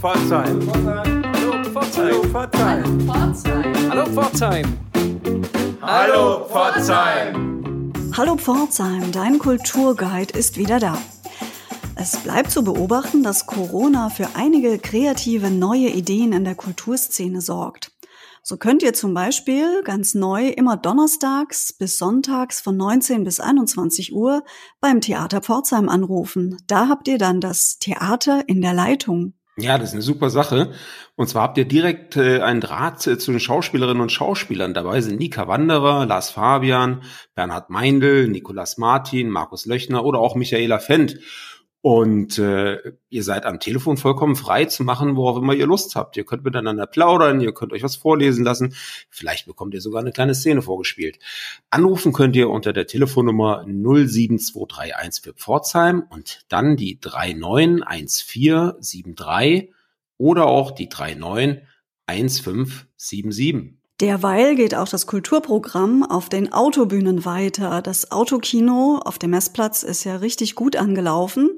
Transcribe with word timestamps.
Pforzheim. 0.00 0.60
Hallo 1.34 1.64
Pforzheim. 1.64 2.32
Hallo 3.90 4.04
Pforzheim. 4.06 4.78
Hallo 5.82 6.44
Pforzheim. 6.46 7.92
Hallo 8.16 8.36
Pforzheim, 8.36 9.10
dein 9.10 9.40
Kulturguide 9.40 10.38
ist 10.38 10.56
wieder 10.56 10.78
da. 10.78 10.96
Es 11.96 12.16
bleibt 12.18 12.52
zu 12.52 12.62
beobachten, 12.62 13.24
dass 13.24 13.46
Corona 13.46 14.08
für 14.08 14.28
einige 14.34 14.78
kreative 14.78 15.50
neue 15.50 15.88
Ideen 15.88 16.32
in 16.32 16.44
der 16.44 16.54
Kulturszene 16.54 17.40
sorgt. 17.40 17.90
So 18.44 18.56
könnt 18.56 18.84
ihr 18.84 18.94
zum 18.94 19.14
Beispiel 19.14 19.82
ganz 19.82 20.14
neu 20.14 20.48
immer 20.48 20.76
donnerstags 20.76 21.72
bis 21.72 21.98
sonntags 21.98 22.60
von 22.60 22.76
19 22.76 23.24
bis 23.24 23.40
21 23.40 24.14
Uhr 24.14 24.44
beim 24.80 25.00
Theater 25.00 25.40
Pforzheim 25.40 25.88
anrufen. 25.88 26.56
Da 26.68 26.88
habt 26.88 27.08
ihr 27.08 27.18
dann 27.18 27.40
das 27.40 27.80
Theater 27.80 28.48
in 28.48 28.62
der 28.62 28.74
Leitung. 28.74 29.34
Ja, 29.60 29.76
das 29.76 29.88
ist 29.88 29.94
eine 29.94 30.02
super 30.02 30.30
Sache. 30.30 30.70
Und 31.16 31.28
zwar 31.28 31.42
habt 31.42 31.58
ihr 31.58 31.64
direkt 31.64 32.16
äh, 32.16 32.40
einen 32.42 32.60
Draht 32.60 33.04
äh, 33.08 33.18
zu 33.18 33.32
den 33.32 33.40
Schauspielerinnen 33.40 34.00
und 34.00 34.12
Schauspielern. 34.12 34.72
Dabei 34.72 35.00
sind 35.00 35.18
Nika 35.18 35.48
Wanderer, 35.48 36.06
Lars 36.06 36.30
Fabian, 36.30 37.02
Bernhard 37.34 37.68
Meindl, 37.68 38.28
Nikolas 38.28 38.78
Martin, 38.78 39.30
Markus 39.30 39.66
Löchner 39.66 40.04
oder 40.04 40.20
auch 40.20 40.36
Michaela 40.36 40.78
Fendt. 40.78 41.18
Und 41.80 42.38
äh, 42.38 42.94
ihr 43.08 43.22
seid 43.22 43.46
am 43.46 43.60
Telefon 43.60 43.96
vollkommen 43.96 44.34
frei 44.34 44.64
zu 44.64 44.82
machen, 44.82 45.14
worauf 45.14 45.38
immer 45.38 45.54
ihr 45.54 45.66
Lust 45.66 45.94
habt. 45.94 46.16
Ihr 46.16 46.24
könnt 46.24 46.42
miteinander 46.42 46.88
plaudern, 46.88 47.40
ihr 47.40 47.54
könnt 47.54 47.72
euch 47.72 47.84
was 47.84 47.94
vorlesen 47.94 48.44
lassen. 48.44 48.74
Vielleicht 49.10 49.46
bekommt 49.46 49.74
ihr 49.74 49.80
sogar 49.80 50.00
eine 50.00 50.10
kleine 50.10 50.34
Szene 50.34 50.60
vorgespielt. 50.60 51.20
Anrufen 51.70 52.12
könnt 52.12 52.34
ihr 52.34 52.50
unter 52.50 52.72
der 52.72 52.88
Telefonnummer 52.88 53.64
07231 53.64 55.22
für 55.22 55.34
Pforzheim 55.34 56.02
und 56.10 56.44
dann 56.48 56.76
die 56.76 56.98
391473 57.00 59.72
oder 60.16 60.46
auch 60.46 60.72
die 60.72 60.88
391577. 60.88 63.77
Derweil 64.00 64.54
geht 64.54 64.76
auch 64.76 64.88
das 64.88 65.08
Kulturprogramm 65.08 66.04
auf 66.04 66.28
den 66.28 66.52
Autobühnen 66.52 67.24
weiter. 67.24 67.82
Das 67.82 68.12
Autokino 68.12 69.00
auf 69.04 69.18
dem 69.18 69.30
Messplatz 69.30 69.82
ist 69.82 70.04
ja 70.04 70.16
richtig 70.16 70.54
gut 70.54 70.76
angelaufen. 70.76 71.50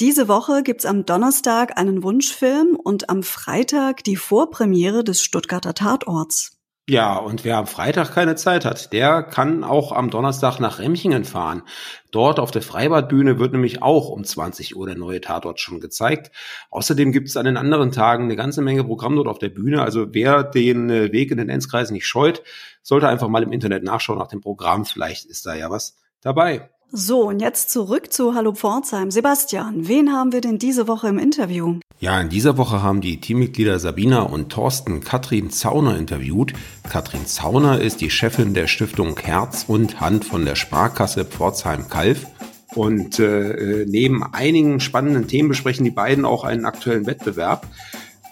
Diese 0.00 0.26
Woche 0.26 0.64
gibt's 0.64 0.84
am 0.84 1.06
Donnerstag 1.06 1.78
einen 1.78 2.02
Wunschfilm 2.02 2.74
und 2.74 3.08
am 3.08 3.22
Freitag 3.22 4.02
die 4.02 4.16
Vorpremiere 4.16 5.04
des 5.04 5.22
Stuttgarter 5.22 5.74
Tatorts. 5.74 6.59
Ja, 6.90 7.18
und 7.18 7.44
wer 7.44 7.56
am 7.56 7.68
Freitag 7.68 8.14
keine 8.14 8.34
Zeit 8.34 8.64
hat, 8.64 8.92
der 8.92 9.22
kann 9.22 9.62
auch 9.62 9.92
am 9.92 10.10
Donnerstag 10.10 10.58
nach 10.58 10.80
Remchingen 10.80 11.24
fahren. 11.24 11.62
Dort 12.10 12.40
auf 12.40 12.50
der 12.50 12.62
Freibadbühne 12.62 13.38
wird 13.38 13.52
nämlich 13.52 13.80
auch 13.80 14.08
um 14.08 14.24
20 14.24 14.74
Uhr 14.74 14.86
der 14.86 14.96
neue 14.96 15.20
Tatort 15.20 15.60
schon 15.60 15.78
gezeigt. 15.78 16.32
Außerdem 16.72 17.12
gibt 17.12 17.28
es 17.28 17.36
an 17.36 17.44
den 17.44 17.56
anderen 17.56 17.92
Tagen 17.92 18.24
eine 18.24 18.34
ganze 18.34 18.60
Menge 18.60 18.82
Programm 18.82 19.14
dort 19.14 19.28
auf 19.28 19.38
der 19.38 19.50
Bühne. 19.50 19.82
Also 19.82 20.08
wer 20.14 20.42
den 20.42 20.90
äh, 20.90 21.12
Weg 21.12 21.30
in 21.30 21.38
den 21.38 21.48
Enzkreis 21.48 21.92
nicht 21.92 22.08
scheut, 22.08 22.42
sollte 22.82 23.06
einfach 23.06 23.28
mal 23.28 23.44
im 23.44 23.52
Internet 23.52 23.84
nachschauen 23.84 24.18
nach 24.18 24.26
dem 24.26 24.40
Programm. 24.40 24.84
Vielleicht 24.84 25.26
ist 25.26 25.46
da 25.46 25.54
ja 25.54 25.70
was 25.70 25.96
dabei. 26.22 26.70
So, 26.90 27.28
und 27.28 27.38
jetzt 27.38 27.70
zurück 27.70 28.12
zu 28.12 28.34
Hallo 28.34 28.52
Pforzheim. 28.52 29.12
Sebastian, 29.12 29.86
wen 29.86 30.12
haben 30.12 30.32
wir 30.32 30.40
denn 30.40 30.58
diese 30.58 30.88
Woche 30.88 31.06
im 31.06 31.20
Interview? 31.20 31.78
Ja, 32.00 32.18
in 32.18 32.30
dieser 32.30 32.56
Woche 32.56 32.82
haben 32.82 33.02
die 33.02 33.20
Teammitglieder 33.20 33.78
Sabina 33.78 34.22
und 34.22 34.48
Thorsten 34.48 35.00
Katrin 35.00 35.50
Zauner 35.50 35.98
interviewt. 35.98 36.54
Katrin 36.88 37.26
Zauner 37.26 37.78
ist 37.78 38.00
die 38.00 38.08
Chefin 38.08 38.54
der 38.54 38.68
Stiftung 38.68 39.18
Herz 39.18 39.66
und 39.68 40.00
Hand 40.00 40.24
von 40.24 40.46
der 40.46 40.54
Sparkasse 40.54 41.26
Pforzheim-Kalf. 41.26 42.26
Und 42.74 43.18
äh, 43.18 43.84
neben 43.86 44.24
einigen 44.32 44.80
spannenden 44.80 45.28
Themen 45.28 45.50
besprechen 45.50 45.84
die 45.84 45.90
beiden 45.90 46.24
auch 46.24 46.44
einen 46.44 46.64
aktuellen 46.64 47.04
Wettbewerb. 47.04 47.66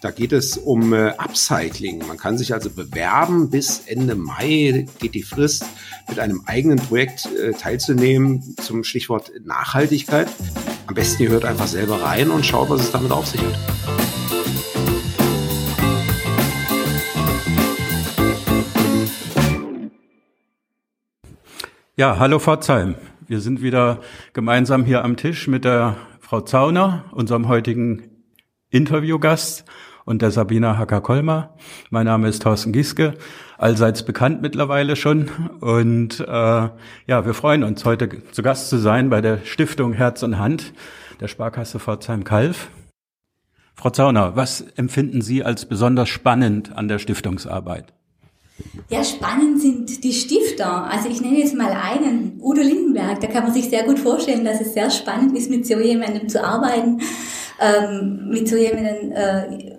Da 0.00 0.12
geht 0.12 0.32
es 0.32 0.56
um 0.56 0.94
äh, 0.94 1.10
Upcycling. 1.18 2.06
Man 2.08 2.16
kann 2.16 2.38
sich 2.38 2.54
also 2.54 2.70
bewerben. 2.70 3.50
Bis 3.50 3.82
Ende 3.84 4.14
Mai 4.14 4.86
geht 4.98 5.14
die 5.14 5.22
Frist, 5.22 5.66
mit 6.08 6.18
einem 6.18 6.40
eigenen 6.46 6.78
Projekt 6.78 7.28
äh, 7.34 7.52
teilzunehmen 7.52 8.56
zum 8.62 8.82
Stichwort 8.82 9.30
Nachhaltigkeit. 9.44 10.28
Am 10.88 10.94
besten 10.94 11.24
ihr 11.24 11.28
hört 11.28 11.44
einfach 11.44 11.66
selber 11.66 12.00
rein 12.02 12.30
und 12.30 12.46
schaut, 12.46 12.70
was 12.70 12.80
es 12.80 12.90
damit 12.90 13.12
auf 13.12 13.26
sich 13.26 13.42
hat. 13.42 13.58
Ja, 21.94 22.18
hallo 22.18 22.38
Pforzheim. 22.38 22.94
Wir 23.26 23.40
sind 23.40 23.60
wieder 23.60 24.00
gemeinsam 24.32 24.86
hier 24.86 25.04
am 25.04 25.18
Tisch 25.18 25.46
mit 25.46 25.66
der 25.66 25.96
Frau 26.20 26.40
Zauner, 26.40 27.04
unserem 27.12 27.48
heutigen 27.48 28.24
Interviewgast 28.70 29.66
und 30.06 30.22
der 30.22 30.30
Sabina 30.30 30.78
Hacker-Kolmer. 30.78 31.54
Mein 31.90 32.06
Name 32.06 32.28
ist 32.28 32.40
Thorsten 32.40 32.72
Gieske, 32.72 33.12
allseits 33.58 34.04
bekannt 34.04 34.40
mittlerweile 34.40 34.96
schon. 34.96 35.28
Und 35.60 36.20
äh, 36.20 36.24
ja, 36.26 37.26
wir 37.26 37.34
freuen 37.34 37.64
uns, 37.64 37.84
heute 37.84 38.08
zu 38.32 38.42
Gast 38.42 38.70
zu 38.70 38.78
sein 38.78 39.10
bei 39.10 39.20
der 39.20 39.44
Stiftung 39.44 39.92
Herz 39.92 40.22
und 40.22 40.38
Hand 40.38 40.72
der 41.20 41.28
Sparkasse 41.28 41.78
Pforzheim-Kalf. 41.78 42.70
Frau 43.74 43.90
Zauner, 43.90 44.34
was 44.36 44.64
empfinden 44.76 45.20
Sie 45.20 45.44
als 45.44 45.66
besonders 45.66 46.08
spannend 46.08 46.74
an 46.74 46.88
der 46.88 46.98
Stiftungsarbeit? 46.98 47.92
Ja, 48.88 49.04
spannend 49.04 49.60
sind 49.60 50.02
die 50.02 50.12
Stifter. 50.12 50.84
Also 50.84 51.08
ich 51.08 51.20
nenne 51.20 51.38
jetzt 51.38 51.54
mal 51.54 51.70
einen, 51.70 52.40
Udo 52.40 52.60
Lindenberg. 52.60 53.20
Da 53.20 53.28
kann 53.28 53.44
man 53.44 53.52
sich 53.52 53.68
sehr 53.68 53.84
gut 53.84 53.98
vorstellen, 53.98 54.44
dass 54.44 54.60
es 54.60 54.74
sehr 54.74 54.90
spannend 54.90 55.36
ist, 55.36 55.50
mit 55.50 55.66
so 55.66 55.78
jemandem 55.78 56.28
zu 56.28 56.42
arbeiten, 56.42 57.00
ähm, 57.60 58.28
mit 58.30 58.48
so 58.48 58.56
jemandem 58.56 59.12
äh, 59.12 59.77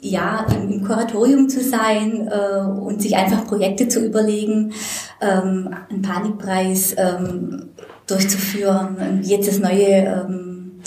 ja, 0.00 0.46
im, 0.54 0.84
Kuratorium 0.84 1.48
zu 1.48 1.60
sein 1.60 2.28
äh, 2.28 2.60
und 2.60 3.02
sich 3.02 3.16
einfach 3.16 3.46
Projekte 3.46 3.88
zu 3.88 4.04
überlegen, 4.04 4.72
ähm, 5.20 5.74
einen 5.90 6.02
Panikpreis 6.02 6.94
ähm, 6.96 7.70
durchzuführen. 8.06 9.20
Jetzt 9.22 9.48
das 9.48 9.58
neue 9.58 9.86
ähm, 9.86 10.80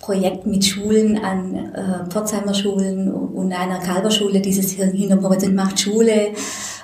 Projekt 0.00 0.46
mit 0.46 0.64
Schulen 0.64 1.18
an 1.18 1.54
äh, 1.54 2.10
Pforzheimer 2.10 2.54
Schulen 2.54 3.12
und 3.12 3.52
einer 3.52 3.78
Kalberschule, 3.78 4.40
dieses 4.40 4.70
hier 4.70 4.86
Hinterhorizont 4.86 5.54
macht 5.54 5.80
Schule. 5.80 6.32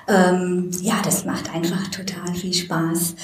Ähm, 0.07 0.69
ja, 0.81 0.95
das 1.03 1.25
macht 1.25 1.53
einfach 1.53 1.87
total 1.87 2.33
viel 2.35 2.53
Spaß. 2.53 3.15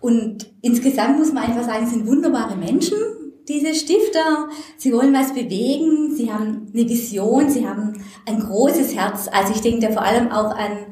Und 0.00 0.46
insgesamt 0.62 1.18
muss 1.18 1.32
man 1.32 1.44
einfach 1.44 1.64
sagen, 1.64 1.84
es 1.84 1.90
sind 1.90 2.06
wunderbare 2.06 2.56
Menschen, 2.56 2.98
diese 3.48 3.74
Stifter, 3.74 4.48
sie 4.76 4.92
wollen 4.92 5.14
was 5.14 5.32
bewegen, 5.32 6.14
sie 6.14 6.32
haben 6.32 6.70
eine 6.72 6.88
Vision, 6.88 7.48
sie 7.48 7.66
haben 7.66 8.04
ein 8.26 8.40
großes 8.40 8.94
Herz. 8.94 9.28
Also 9.32 9.52
ich 9.54 9.60
denke 9.60 9.86
da 9.86 9.92
vor 9.92 10.02
allem 10.02 10.32
auch 10.32 10.56
an 10.56 10.86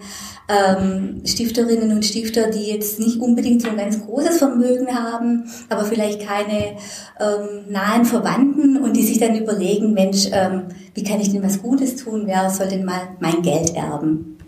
ähm, 0.49 1.23
Stifterinnen 1.25 1.91
und 1.93 2.05
Stifter, 2.05 2.51
die 2.51 2.71
jetzt 2.71 3.01
nicht 3.01 3.19
unbedingt 3.19 3.63
so 3.63 3.69
ein 3.69 3.77
ganz 3.77 4.05
großes 4.05 4.39
Vermögen 4.39 4.95
haben, 4.95 5.51
aber 5.69 5.85
vielleicht 5.85 6.27
keine 6.27 6.77
ähm, 7.19 7.71
nahen 7.71 8.05
Verwandten 8.05 8.77
und 8.77 8.95
die 8.95 9.03
sich 9.03 9.19
dann 9.19 9.37
überlegen, 9.37 9.93
Mensch, 9.93 10.29
ähm, 10.33 10.65
wie 10.95 11.03
kann 11.03 11.21
ich 11.21 11.33
denn 11.33 11.43
was 11.43 11.63
Gutes 11.63 11.97
tun? 11.97 12.23
Wer 12.27 12.51
soll 12.51 12.69
denn 12.69 12.85
mal 12.85 13.17
mein 13.21 13.43
Geld 13.43 13.75
erben? 13.75 14.39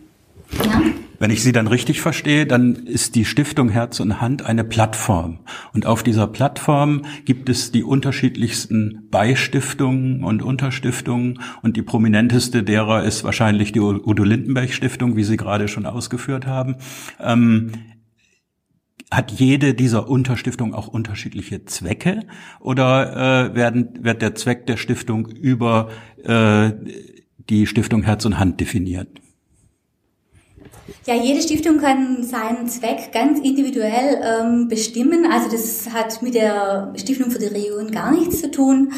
Ja? 0.64 0.82
Wenn 1.19 1.31
ich 1.31 1.43
Sie 1.43 1.53
dann 1.53 1.66
richtig 1.66 2.00
verstehe, 2.00 2.47
dann 2.47 2.75
ist 2.75 3.15
die 3.15 3.25
Stiftung 3.25 3.69
Herz 3.69 4.00
und 4.00 4.21
Hand 4.21 4.44
eine 4.44 4.65
Plattform. 4.65 5.41
Und 5.72 5.87
auf 5.87 6.03
dieser 6.03 6.27
Plattform 6.27 7.03
gibt 7.25 7.49
es 7.49 7.72
die 7.72 7.82
unterschiedlichsten 7.82 9.09
Beistiftungen 9.10 10.22
und 10.25 10.43
Unterstiftungen. 10.43 11.41
Und 11.62 11.77
die 11.77 11.82
prominenteste 11.82 12.62
derer 12.62 13.04
ist 13.04 13.25
wahrscheinlich 13.25 13.72
die 13.72 13.81
Udo 13.81 14.25
Lindenberg 14.25 14.72
Stiftung, 14.72 15.16
wie 15.16 15.25
Sie 15.25 15.37
gerade 15.37 15.69
schon 15.69 15.87
ausgeführt 15.87 16.47
haben. 16.47 16.77
Ähm, 17.21 17.72
hat 19.10 19.31
jede 19.31 19.75
dieser 19.75 20.09
Unterstiftungen 20.09 20.75
auch 20.75 20.88
unterschiedliche 20.88 21.65
Zwecke 21.65 22.25
oder 22.60 23.50
äh, 23.50 23.54
werden, 23.54 24.00
wird 24.03 24.21
der 24.21 24.34
Zweck 24.34 24.66
der 24.66 24.77
Stiftung 24.77 25.27
über 25.28 25.91
äh, 26.24 26.72
die 27.48 27.66
Stiftung 27.66 28.03
Herz 28.03 28.24
und 28.24 28.39
Hand 28.39 28.60
definiert? 28.60 29.09
Ja, 31.06 31.15
jede 31.15 31.42
Stiftung 31.42 31.78
kann 31.78 32.22
seinen 32.22 32.68
Zweck 32.68 33.12
ganz 33.12 33.41
individuell 33.41 34.21
ähm, 34.22 34.68
bestimmen. 34.68 35.27
Also 35.30 35.50
das 35.50 35.92
hat 35.92 36.22
mit 36.22 36.34
der 36.34 36.92
Stiftung 36.97 37.30
für 37.30 37.38
die 37.38 37.47
Region 37.47 37.91
gar 37.91 38.12
nichts 38.12 38.41
zu 38.41 38.50
tun. 38.50 38.92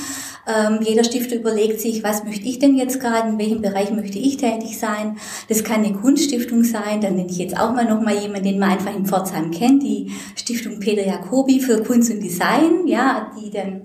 Ähm, 0.46 0.80
jeder 0.82 1.04
Stifter 1.04 1.36
überlegt 1.36 1.80
sich, 1.80 2.02
was 2.02 2.24
möchte 2.24 2.46
ich 2.46 2.58
denn 2.58 2.74
jetzt 2.76 3.00
gerade, 3.00 3.28
in 3.28 3.38
welchem 3.38 3.60
Bereich 3.60 3.90
möchte 3.90 4.18
ich 4.18 4.38
tätig 4.38 4.78
sein. 4.78 5.18
Das 5.48 5.62
kann 5.62 5.84
eine 5.84 5.94
Kunststiftung 5.94 6.64
sein, 6.64 7.02
dann 7.02 7.16
nenne 7.16 7.30
ich 7.30 7.38
jetzt 7.38 7.58
auch 7.58 7.72
mal 7.72 7.84
noch 7.84 8.00
mal 8.00 8.16
jemanden, 8.16 8.44
den 8.44 8.58
man 8.58 8.70
einfach 8.70 8.94
in 8.94 9.04
Pforzheim 9.04 9.50
kennt, 9.50 9.82
die 9.82 10.10
Stiftung 10.36 10.80
Peter 10.80 11.06
Jacobi 11.06 11.60
für 11.60 11.82
Kunst 11.82 12.10
und 12.10 12.20
Design, 12.20 12.86
ja, 12.86 13.30
die 13.38 13.50
dann 13.50 13.82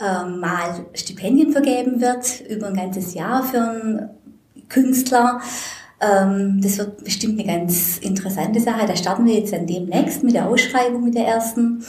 ähm, 0.00 0.40
mal 0.40 0.86
Stipendien 0.92 1.52
vergeben 1.52 2.00
wird 2.00 2.42
über 2.48 2.66
ein 2.66 2.76
ganzes 2.76 3.14
Jahr 3.14 3.42
für 3.42 3.60
einen 3.60 4.10
Künstler. 4.68 5.40
Ähm, 6.02 6.60
das 6.60 6.78
wird 6.78 7.04
bestimmt 7.04 7.38
eine 7.38 7.58
ganz 7.58 7.98
interessante 7.98 8.60
Sache. 8.60 8.86
Da 8.86 8.96
starten 8.96 9.24
wir 9.24 9.34
jetzt 9.34 9.52
dann 9.52 9.66
demnächst 9.66 10.24
mit 10.24 10.34
der 10.34 10.48
Ausschreibung, 10.48 11.04
mit 11.04 11.14
der 11.14 11.26
ersten. 11.26 11.84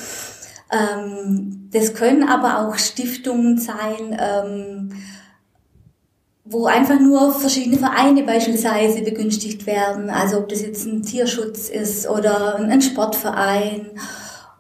Ähm, 0.71 1.69
das 1.71 1.93
können 1.95 2.27
aber 2.27 2.59
auch 2.59 2.77
Stiftungen 2.77 3.57
sein, 3.57 4.17
ähm, 4.19 4.89
wo 6.45 6.65
einfach 6.65 6.99
nur 6.99 7.33
verschiedene 7.33 7.77
Vereine 7.77 8.23
beispielsweise 8.23 9.01
begünstigt 9.01 9.65
werden. 9.65 10.09
Also 10.09 10.37
ob 10.37 10.49
das 10.49 10.61
jetzt 10.61 10.85
ein 10.85 11.01
Tierschutz 11.01 11.69
ist 11.69 12.07
oder 12.07 12.57
ein 12.57 12.81
Sportverein 12.81 13.91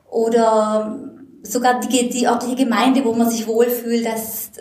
oder 0.09 0.99
sogar 1.43 1.79
die, 1.81 2.09
die 2.09 2.27
örtliche 2.27 2.55
Gemeinde, 2.55 3.03
wo 3.03 3.13
man 3.13 3.29
sich 3.29 3.45
wohlfühlt, 3.45 4.05
dass 4.05 4.51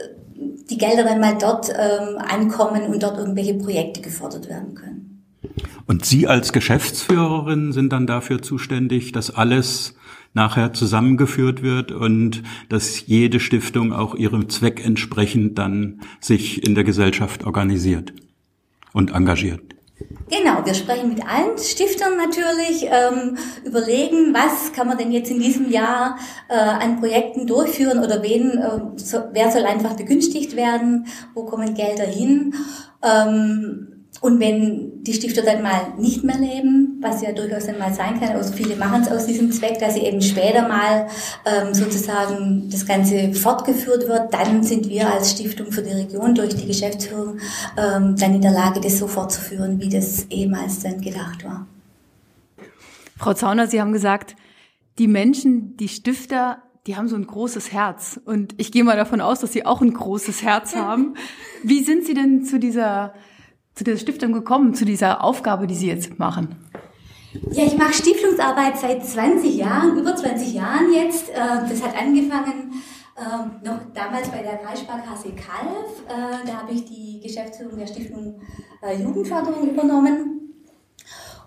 die 0.71 0.79
Gelder 0.79 1.05
dann 1.05 1.21
mal 1.21 1.37
dort 1.39 1.71
ähm, 1.71 2.19
ankommen 2.19 2.85
und 2.87 3.03
dort 3.03 3.19
irgendwelche 3.19 3.55
Projekte 3.55 4.01
gefördert 4.01 4.49
werden 4.49 4.75
können. 4.75 5.25
Und 5.87 6.05
Sie 6.05 6.27
als 6.27 6.53
Geschäftsführerin 6.53 7.73
sind 7.73 7.93
dann 7.93 8.07
dafür 8.07 8.41
zuständig, 8.43 9.13
dass 9.13 9.35
alles 9.35 9.95
nachher 10.35 10.73
zusammengeführt 10.73 11.63
wird 11.63 11.93
und 11.93 12.43
dass 12.69 13.07
jede 13.07 13.41
Stiftung 13.41 13.93
auch 13.93 14.15
ihrem 14.15 14.49
Zweck 14.49 14.85
entsprechend 14.85 15.59
dann 15.59 16.01
sich 16.21 16.67
in 16.67 16.75
der 16.75 16.85
Gesellschaft 16.85 17.45
organisiert 17.45 18.15
und 18.93 19.13
engagiert. 19.13 19.72
Genau, 20.29 20.65
wir 20.65 20.73
sprechen 20.75 21.11
mit 21.11 21.27
allen 21.27 21.59
Stiftern 21.59 22.17
natürlich, 22.17 22.85
ähm, 22.85 23.37
überlegen, 23.65 24.33
was 24.33 24.73
kann 24.73 24.87
man 24.87 24.97
denn 24.97 25.13
jetzt 25.13 25.31
in 25.31 25.41
diesem 25.41 25.71
Jahr 25.71 26.19
äh, 26.49 26.55
an 26.55 27.01
Projekten 27.01 27.47
durchführen 27.47 27.99
oder 27.99 28.23
wen, 28.23 28.59
äh, 28.59 28.81
so, 28.97 29.19
wer 29.33 29.51
soll 29.51 29.65
einfach 29.65 29.95
begünstigt 29.95 30.57
werden, 30.57 31.07
wo 31.35 31.45
kommen 31.45 31.75
Gelder 31.75 32.07
hin. 32.07 32.55
Ähm, 33.03 34.02
und 34.23 34.39
wenn 34.39 35.03
die 35.03 35.15
Stifter 35.15 35.43
dann 35.43 35.63
mal 35.63 35.95
nicht 35.99 36.23
mehr 36.23 36.39
leben, 36.39 36.99
was 37.01 37.23
ja 37.23 37.33
durchaus 37.33 37.67
dann 37.67 37.81
mal 37.81 37.93
sein 37.93 38.21
kann, 38.21 38.37
also 38.37 38.53
viele 38.53 38.77
machen 38.77 39.03
es 39.03 39.11
aus 39.11 39.27
diesem 39.27 39.51
Zweck, 39.51 39.81
dass 39.81 39.95
sie 39.95 40.03
eben 40.03 40.23
später 40.23 40.69
mal 40.69 41.09
ähm, 41.45 41.75
sozusagen 41.75 42.69
das 42.71 42.87
Ganze 42.87 43.35
fortgeführt 43.35 44.07
wird, 44.07 44.33
dann 44.33 44.63
sind 44.63 44.89
wir 44.89 45.13
als 45.13 45.33
Stiftung 45.33 45.73
für 45.73 45.83
die 45.83 45.91
Region 45.91 46.37
durch 46.37 46.55
die 46.55 46.69
Geschäftsführung 46.69 47.39
ähm, 47.77 48.15
dann 48.17 48.37
in 48.37 48.43
der 48.43 48.53
Lage, 48.53 48.81
das 48.81 48.99
so 48.99 49.09
fortzuführen, 49.09 49.81
wie 49.81 49.89
das 49.89 50.27
ehemals 50.31 50.79
dann 50.79 51.01
gedacht 51.01 51.45
war. 51.45 51.67
Frau 53.19 53.35
Zauner, 53.35 53.67
Sie 53.67 53.81
haben 53.81 53.93
gesagt, 53.93 54.37
die 54.99 55.09
Menschen, 55.09 55.77
die 55.79 55.89
Stifter, 55.89 56.63
die 56.87 56.95
haben 56.95 57.09
so 57.09 57.17
ein 57.17 57.27
großes 57.27 57.73
Herz. 57.73 58.21
Und 58.25 58.55
ich 58.59 58.71
gehe 58.71 58.85
mal 58.85 58.97
davon 58.97 59.21
aus, 59.21 59.41
dass 59.41 59.53
Sie 59.53 59.67
auch 59.67 59.81
ein 59.81 59.93
großes 59.93 60.43
Herz 60.43 60.77
haben. 60.77 61.15
Wie 61.65 61.83
sind 61.83 62.07
Sie 62.07 62.15
denn 62.15 62.45
zu 62.45 62.61
dieser 62.61 63.15
zu 63.75 63.85
der 63.85 63.97
Stiftung 63.97 64.33
gekommen, 64.33 64.75
zu 64.75 64.85
dieser 64.85 65.25
Aufgabe, 65.25 65.67
die 65.67 65.75
Sie 65.75 65.89
jetzt 65.89 66.19
machen? 66.19 66.57
Ja, 67.53 67.65
ich 67.65 67.77
mache 67.79 67.95
Stiftungsarbeit 67.95 68.79
seit 68.79 69.05
20 69.05 69.57
Jahren, 69.57 69.97
über 69.97 70.15
20 70.15 70.53
Jahren 70.53 70.93
jetzt. 70.93 71.31
Äh, 71.31 71.69
das 71.69 71.83
hat 71.83 71.97
angefangen 71.97 72.73
ähm, 73.17 73.53
noch 73.65 73.79
damals 73.95 74.29
bei 74.29 74.43
der 74.43 74.59
Kreissparkasse 74.59 75.31
Kalf. 75.31 76.03
Äh, 76.09 76.47
da 76.47 76.59
habe 76.59 76.73
ich 76.73 76.85
die 76.85 77.21
Geschäftsführung 77.23 77.79
der 77.79 77.87
Stiftung 77.87 78.41
äh, 78.83 79.03
Jugendförderung 79.03 79.71
übernommen. 79.71 80.39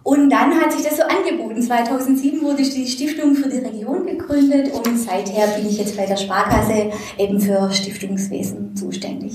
Und 0.04 0.30
dann 0.30 0.60
hat 0.62 0.72
sich 0.72 0.84
das 0.84 0.98
so 0.98 1.04
angeboten. 1.04 1.62
2007 1.62 2.42
wurde 2.42 2.62
die 2.62 2.88
Stiftung 2.88 3.36
für 3.36 3.50
die 3.50 3.58
Region 3.58 4.06
gegründet 4.06 4.72
und 4.72 4.98
seither 5.00 5.48
bin 5.48 5.68
ich 5.68 5.80
jetzt 5.80 5.98
bei 5.98 6.06
der 6.06 6.18
Sparkasse 6.18 6.92
eben 7.18 7.40
für 7.40 7.72
Stiftungswesen 7.72 8.76
zuständig 8.76 9.35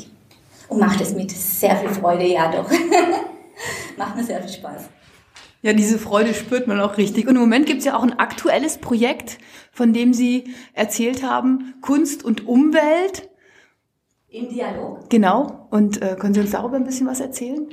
macht 0.80 1.00
es 1.00 1.14
mit 1.14 1.30
sehr 1.30 1.76
viel 1.76 1.90
Freude, 1.90 2.26
ja 2.26 2.50
doch. 2.50 2.68
macht 3.96 4.16
mir 4.16 4.24
sehr 4.24 4.40
viel 4.40 4.52
Spaß. 4.52 4.88
Ja, 5.62 5.74
diese 5.74 5.98
Freude 5.98 6.32
spürt 6.32 6.66
man 6.66 6.80
auch 6.80 6.96
richtig. 6.96 7.28
Und 7.28 7.34
im 7.36 7.42
Moment 7.42 7.66
gibt 7.66 7.80
es 7.80 7.84
ja 7.84 7.96
auch 7.96 8.02
ein 8.02 8.18
aktuelles 8.18 8.78
Projekt, 8.78 9.38
von 9.72 9.92
dem 9.92 10.14
Sie 10.14 10.54
erzählt 10.72 11.22
haben, 11.22 11.74
Kunst 11.82 12.24
und 12.24 12.48
Umwelt. 12.48 13.28
Im 14.30 14.48
Dialog. 14.48 15.10
Genau. 15.10 15.68
Und 15.70 16.00
äh, 16.00 16.16
können 16.18 16.32
Sie 16.32 16.40
uns 16.40 16.52
darüber 16.52 16.76
ein 16.76 16.84
bisschen 16.84 17.06
was 17.06 17.20
erzählen? 17.20 17.68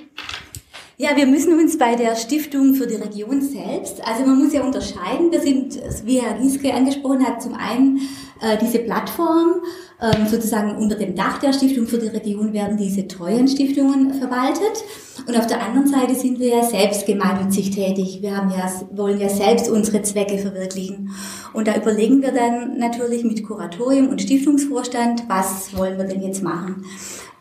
Ja, 1.00 1.16
wir 1.16 1.28
müssen 1.28 1.54
uns 1.54 1.78
bei 1.78 1.96
der 1.96 2.16
Stiftung 2.16 2.74
für 2.74 2.88
die 2.88 2.96
Region 2.96 3.40
selbst, 3.40 4.02
also 4.04 4.26
man 4.26 4.40
muss 4.40 4.52
ja 4.52 4.64
unterscheiden, 4.64 5.32
wir 5.32 5.40
sind, 5.42 5.80
wie 6.06 6.20
Herr 6.20 6.40
Gieske 6.40 6.74
angesprochen 6.74 7.24
hat, 7.24 7.40
zum 7.40 7.54
einen 7.54 8.00
äh, 8.42 8.58
diese 8.60 8.80
Plattform, 8.80 9.62
ähm, 10.02 10.28
sozusagen 10.28 10.76
unter 10.76 10.96
dem 10.96 11.14
Dach 11.14 11.38
der 11.38 11.54
Stiftung 11.54 11.86
für 11.86 12.00
die 12.00 12.08
Region 12.08 12.52
werden 12.52 12.78
diese 12.78 13.08
treuen 13.08 13.48
Stiftungen 13.48 14.16
verwaltet. 14.16 14.84
Und 15.28 15.38
auf 15.38 15.46
der 15.46 15.64
anderen 15.64 15.88
Seite 15.88 16.16
sind 16.16 16.40
wir 16.40 16.48
ja 16.48 16.64
selbst 16.64 17.06
gemeinnützig 17.06 17.70
tätig. 17.70 18.20
Wir 18.22 18.36
haben 18.36 18.50
ja, 18.50 18.72
wollen 18.92 19.20
ja 19.20 19.30
selbst 19.30 19.70
unsere 19.70 20.02
Zwecke 20.02 20.40
verwirklichen. 20.40 21.12
Und 21.54 21.68
da 21.68 21.76
überlegen 21.76 22.24
wir 22.24 22.32
dann 22.32 22.80
natürlich 22.80 23.24
mit 23.24 23.44
Kuratorium 23.44 24.10
und 24.10 24.22
Stiftungsvorstand, 24.22 25.26
was 25.28 25.76
wollen 25.78 25.98
wir 26.00 26.06
denn 26.06 26.24
jetzt 26.24 26.42
machen. 26.42 26.86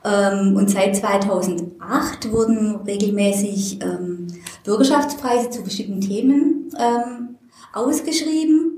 Ähm, 0.06 0.56
und 0.56 0.70
seit 0.70 0.94
2008 0.96 2.30
wurden 2.30 2.76
regelmäßig 2.86 3.82
ähm, 3.82 4.28
Bürgerschaftspreise 4.64 5.50
zu 5.50 5.62
bestimmten 5.62 6.00
Themen 6.00 6.70
ähm, 6.78 7.36
ausgeschrieben 7.72 8.72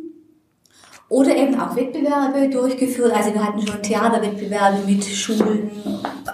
oder 1.11 1.37
eben 1.37 1.61
auch 1.61 1.77
Wettbewerbe 1.77 2.49
durchgeführt. 2.49 3.13
Also 3.15 3.35
wir 3.35 3.45
hatten 3.45 3.67
schon 3.67 3.83
Theaterwettbewerbe 3.83 4.79
mit 4.87 5.05
Schulen 5.05 5.71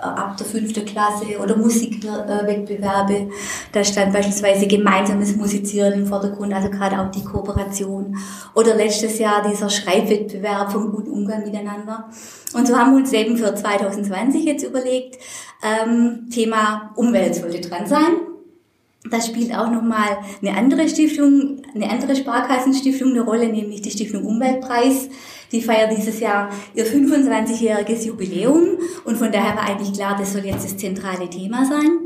ab 0.04 0.36
der 0.36 0.46
fünften 0.46 0.84
Klasse 0.84 1.38
oder 1.42 1.56
Musikwettbewerbe. 1.56 3.30
Da 3.72 3.84
stand 3.84 4.12
beispielsweise 4.12 4.66
gemeinsames 4.66 5.36
Musizieren 5.36 5.94
im 5.94 6.06
Vordergrund, 6.06 6.52
also 6.52 6.70
gerade 6.70 7.00
auch 7.00 7.10
die 7.10 7.24
Kooperation. 7.24 8.16
Oder 8.54 8.74
letztes 8.74 9.18
Jahr 9.18 9.48
dieser 9.48 9.70
Schreibwettbewerb 9.70 10.72
vom 10.72 10.92
guten 10.92 11.10
Umgang 11.10 11.44
miteinander. 11.44 12.08
Und 12.54 12.68
so 12.68 12.76
haben 12.76 12.92
wir 12.92 12.98
uns 12.98 13.12
eben 13.12 13.36
für 13.36 13.54
2020 13.54 14.44
jetzt 14.44 14.64
überlegt, 14.64 15.18
ähm, 15.62 16.28
Thema 16.30 16.92
Umwelt 16.96 17.34
sollte 17.34 17.60
dran 17.60 17.86
sein. 17.86 18.33
Da 19.10 19.20
spielt 19.20 19.54
auch 19.54 19.70
nochmal 19.70 20.18
eine 20.40 20.56
andere 20.56 20.88
Stiftung, 20.88 21.62
eine 21.74 21.90
andere 21.90 22.16
Sparkassenstiftung 22.16 23.10
eine 23.10 23.20
Rolle, 23.20 23.48
nämlich 23.48 23.82
die 23.82 23.90
Stiftung 23.90 24.24
Umweltpreis. 24.24 25.08
Die 25.52 25.60
feiert 25.60 25.96
dieses 25.96 26.20
Jahr 26.20 26.48
ihr 26.74 26.86
25-jähriges 26.86 28.06
Jubiläum 28.06 28.78
und 29.04 29.16
von 29.16 29.30
daher 29.30 29.56
war 29.56 29.68
eigentlich 29.68 29.92
klar, 29.92 30.16
das 30.18 30.32
soll 30.32 30.44
jetzt 30.46 30.64
das 30.64 30.76
zentrale 30.76 31.28
Thema 31.28 31.66
sein. 31.66 31.98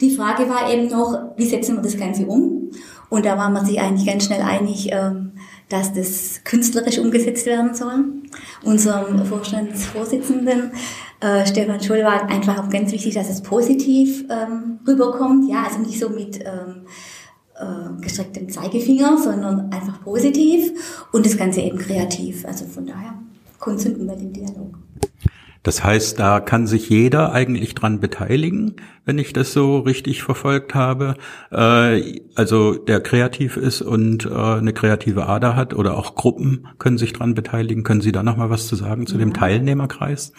Die 0.00 0.10
Frage 0.10 0.48
war 0.48 0.72
eben 0.72 0.88
noch, 0.88 1.32
wie 1.36 1.46
setzen 1.46 1.76
wir 1.76 1.82
das 1.82 1.96
Ganze 1.96 2.26
um? 2.26 2.70
Und 3.08 3.24
da 3.24 3.36
war 3.38 3.50
man 3.50 3.64
sich 3.64 3.80
eigentlich 3.80 4.06
ganz 4.06 4.24
schnell 4.24 4.42
einig, 4.42 4.88
ähm, 4.90 5.31
dass 5.72 5.94
das 5.94 6.42
künstlerisch 6.44 6.98
umgesetzt 6.98 7.46
werden 7.46 7.74
soll. 7.74 8.04
Unserem 8.62 9.24
Vorstandsvorsitzenden 9.24 10.72
äh, 11.20 11.46
Stefan 11.46 11.80
Scholl 11.80 12.02
war 12.02 12.28
einfach 12.28 12.58
auch 12.58 12.68
ganz 12.68 12.92
wichtig, 12.92 13.14
dass 13.14 13.30
es 13.30 13.42
positiv 13.42 14.24
ähm, 14.30 14.80
rüberkommt. 14.86 15.48
Ja, 15.50 15.64
also 15.64 15.78
nicht 15.78 15.98
so 15.98 16.10
mit 16.10 16.40
ähm, 16.40 16.86
äh, 17.54 18.02
gestrecktem 18.02 18.50
Zeigefinger, 18.50 19.16
sondern 19.16 19.72
einfach 19.72 20.02
positiv 20.02 21.06
und 21.12 21.24
das 21.24 21.36
Ganze 21.36 21.62
eben 21.62 21.78
kreativ. 21.78 22.44
Also 22.44 22.66
von 22.66 22.86
daher 22.86 23.14
Kunst 23.58 23.86
und 23.86 23.98
Umwelt 23.98 24.20
im 24.20 24.32
Dialog. 24.32 24.78
Das 25.62 25.84
heißt, 25.84 26.18
da 26.18 26.40
kann 26.40 26.66
sich 26.66 26.88
jeder 26.88 27.32
eigentlich 27.32 27.74
dran 27.74 28.00
beteiligen, 28.00 28.76
wenn 29.04 29.18
ich 29.18 29.32
das 29.32 29.52
so 29.52 29.78
richtig 29.78 30.22
verfolgt 30.22 30.74
habe. 30.74 31.14
Äh, 31.52 32.20
also 32.34 32.74
der 32.74 33.00
kreativ 33.00 33.56
ist 33.56 33.80
und 33.80 34.26
äh, 34.26 34.30
eine 34.30 34.72
kreative 34.72 35.26
Ader 35.26 35.54
hat 35.54 35.74
oder 35.74 35.96
auch 35.96 36.16
Gruppen 36.16 36.66
können 36.78 36.98
sich 36.98 37.12
dran 37.12 37.34
beteiligen. 37.34 37.84
Können 37.84 38.00
Sie 38.00 38.12
da 38.12 38.22
noch 38.22 38.36
mal 38.36 38.50
was 38.50 38.66
zu 38.66 38.74
sagen 38.74 39.06
zu 39.06 39.14
ja. 39.14 39.20
dem 39.20 39.34
Teilnehmerkreis? 39.34 40.32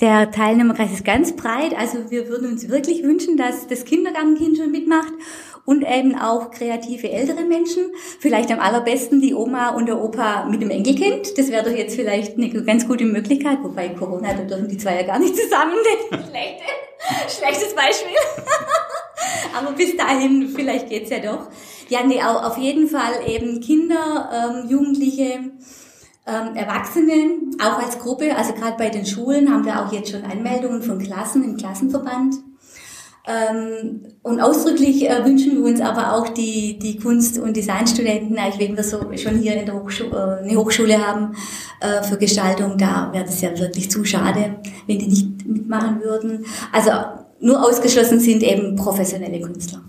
Der 0.00 0.32
Teilnehmerkreis 0.32 0.92
ist 0.92 1.04
ganz 1.04 1.36
breit. 1.36 1.74
Also 1.78 2.10
wir 2.10 2.28
würden 2.28 2.50
uns 2.50 2.68
wirklich 2.68 3.04
wünschen, 3.04 3.36
dass 3.36 3.68
das 3.68 3.84
Kindergartenkind 3.84 4.56
schon 4.56 4.72
mitmacht 4.72 5.12
und 5.64 5.82
eben 5.82 6.16
auch 6.16 6.50
kreative 6.50 7.10
ältere 7.10 7.44
Menschen. 7.44 7.92
Vielleicht 8.18 8.50
am 8.50 8.60
allerbesten 8.60 9.20
die 9.20 9.34
Oma 9.34 9.70
und 9.70 9.86
der 9.86 10.02
Opa 10.02 10.44
mit 10.46 10.60
dem 10.60 10.70
Enkelkind. 10.70 11.38
Das 11.38 11.50
wäre 11.50 11.64
doch 11.64 11.76
jetzt 11.76 11.94
vielleicht 11.94 12.36
eine 12.36 12.50
ganz 12.64 12.86
gute 12.86 13.04
Möglichkeit. 13.04 13.58
Wobei 13.62 13.90
Corona, 13.90 14.34
da 14.34 14.42
dürfen 14.42 14.68
die 14.68 14.78
zwei 14.78 14.96
ja 14.96 15.02
gar 15.02 15.18
nicht 15.18 15.36
zusammen. 15.36 15.74
Schlechte, 16.10 16.64
schlechtes 17.28 17.74
Beispiel. 17.74 18.16
Aber 19.56 19.72
bis 19.72 19.96
dahin, 19.96 20.48
vielleicht 20.48 20.88
geht's 20.88 21.10
ja 21.10 21.18
doch. 21.18 21.48
Ja, 21.88 22.04
nee, 22.04 22.22
auf 22.22 22.56
jeden 22.58 22.88
Fall 22.88 23.12
eben 23.26 23.60
Kinder, 23.60 24.30
ähm, 24.32 24.68
Jugendliche, 24.68 25.52
ähm, 26.26 26.54
Erwachsene, 26.54 27.38
auch 27.62 27.82
als 27.82 27.98
Gruppe, 27.98 28.34
also 28.36 28.54
gerade 28.54 28.76
bei 28.76 28.88
den 28.88 29.04
Schulen 29.04 29.52
haben 29.52 29.64
wir 29.64 29.84
auch 29.84 29.92
jetzt 29.92 30.10
schon 30.10 30.24
Anmeldungen 30.24 30.82
von 30.82 30.98
Klassen 30.98 31.44
im 31.44 31.56
Klassenverband. 31.56 32.36
Ähm, 33.24 34.00
und 34.22 34.40
ausdrücklich 34.40 35.08
äh, 35.08 35.24
wünschen 35.24 35.56
wir 35.56 35.70
uns 35.70 35.80
aber 35.80 36.14
auch 36.14 36.28
die, 36.30 36.76
die 36.78 36.96
Kunst- 36.96 37.38
und 37.38 37.56
Designstudenten, 37.56 38.36
also 38.36 38.58
wenn 38.58 38.76
wir 38.76 38.82
so 38.82 38.98
schon 39.16 39.38
hier 39.38 39.54
in 39.54 39.66
der 39.66 39.76
Hochschule, 39.76 40.40
äh, 40.42 40.44
eine 40.44 40.58
Hochschule 40.58 40.98
haben 40.98 41.36
äh, 41.80 42.02
für 42.02 42.18
Gestaltung, 42.18 42.76
da 42.78 43.10
wäre 43.12 43.24
das 43.24 43.40
ja 43.40 43.56
wirklich 43.56 43.88
zu 43.88 44.04
schade, 44.04 44.56
wenn 44.88 44.98
die 44.98 45.06
nicht 45.06 45.46
mitmachen 45.46 46.00
würden. 46.02 46.44
Also 46.72 46.90
nur 47.40 47.64
ausgeschlossen 47.64 48.18
sind 48.18 48.42
eben 48.42 48.74
professionelle 48.74 49.40
Künstler. 49.40 49.82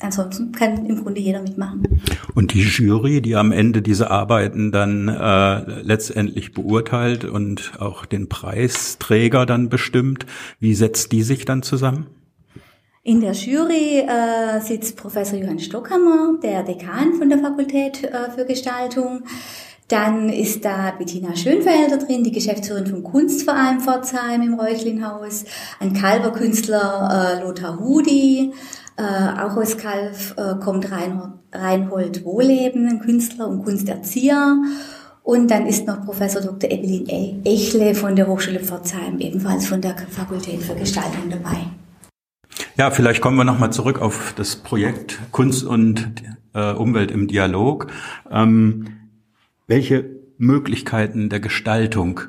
ansonsten 0.00 0.50
kann 0.52 0.86
im 0.86 1.02
Grunde 1.02 1.20
jeder 1.20 1.42
mitmachen. 1.42 2.00
Und 2.34 2.54
die 2.54 2.62
Jury, 2.62 3.20
die 3.20 3.36
am 3.36 3.52
Ende 3.52 3.82
diese 3.82 4.10
Arbeiten 4.10 4.72
dann 4.72 5.08
äh, 5.08 5.82
letztendlich 5.82 6.54
beurteilt 6.54 7.26
und 7.26 7.72
auch 7.78 8.06
den 8.06 8.30
Preisträger 8.30 9.44
dann 9.44 9.68
bestimmt, 9.68 10.24
wie 10.60 10.74
setzt 10.74 11.12
die 11.12 11.22
sich 11.22 11.44
dann 11.44 11.62
zusammen? 11.62 12.06
In 13.04 13.20
der 13.20 13.32
Jury 13.32 14.00
äh, 14.00 14.60
sitzt 14.60 14.96
Professor 14.96 15.38
Johann 15.38 15.58
Stockhammer, 15.60 16.38
der 16.42 16.62
Dekan 16.62 17.14
von 17.14 17.28
der 17.28 17.38
Fakultät 17.38 18.04
äh, 18.04 18.30
für 18.30 18.44
Gestaltung. 18.44 19.22
Dann 19.86 20.28
ist 20.28 20.64
da 20.64 20.92
Bettina 20.98 21.34
Schönfelder 21.34 21.96
drin, 21.96 22.22
die 22.22 22.32
Geschäftsführerin 22.32 22.86
vom 22.86 23.02
Kunstverein 23.02 23.80
Pforzheim 23.80 24.42
im 24.42 24.54
Reuchlinhaus, 24.54 25.44
ein 25.80 25.94
Kalberkünstler 25.94 27.38
äh, 27.40 27.42
Lothar 27.42 27.80
Hudi, 27.80 28.52
äh, 28.98 29.02
auch 29.02 29.56
aus 29.56 29.78
Kalf 29.78 30.34
äh, 30.36 30.56
kommt 30.62 30.90
Reinhold, 30.90 31.32
Reinhold 31.52 32.24
Wohleben, 32.26 32.86
ein 32.86 33.00
Künstler 33.00 33.48
und 33.48 33.64
Kunsterzieher. 33.64 34.56
Und 35.22 35.50
dann 35.50 35.66
ist 35.66 35.86
noch 35.86 36.04
Professor 36.04 36.42
Dr. 36.42 36.70
Evelyn 36.70 37.08
e- 37.08 37.36
Echle 37.44 37.94
von 37.94 38.16
der 38.16 38.26
Hochschule 38.26 38.60
Pforzheim, 38.60 39.18
ebenfalls 39.20 39.66
von 39.66 39.80
der 39.80 39.96
Fakultät 40.10 40.60
für 40.62 40.74
Gestaltung 40.74 41.30
dabei. 41.30 41.77
Ja, 42.78 42.92
vielleicht 42.92 43.20
kommen 43.20 43.36
wir 43.36 43.42
nochmal 43.42 43.72
zurück 43.72 44.00
auf 44.00 44.34
das 44.36 44.54
Projekt 44.54 45.18
Kunst 45.32 45.64
und 45.64 46.12
äh, 46.54 46.70
Umwelt 46.70 47.10
im 47.10 47.26
Dialog. 47.26 47.88
Ähm, 48.30 48.86
welche 49.66 50.08
Möglichkeiten 50.36 51.28
der 51.28 51.40
Gestaltung 51.40 52.20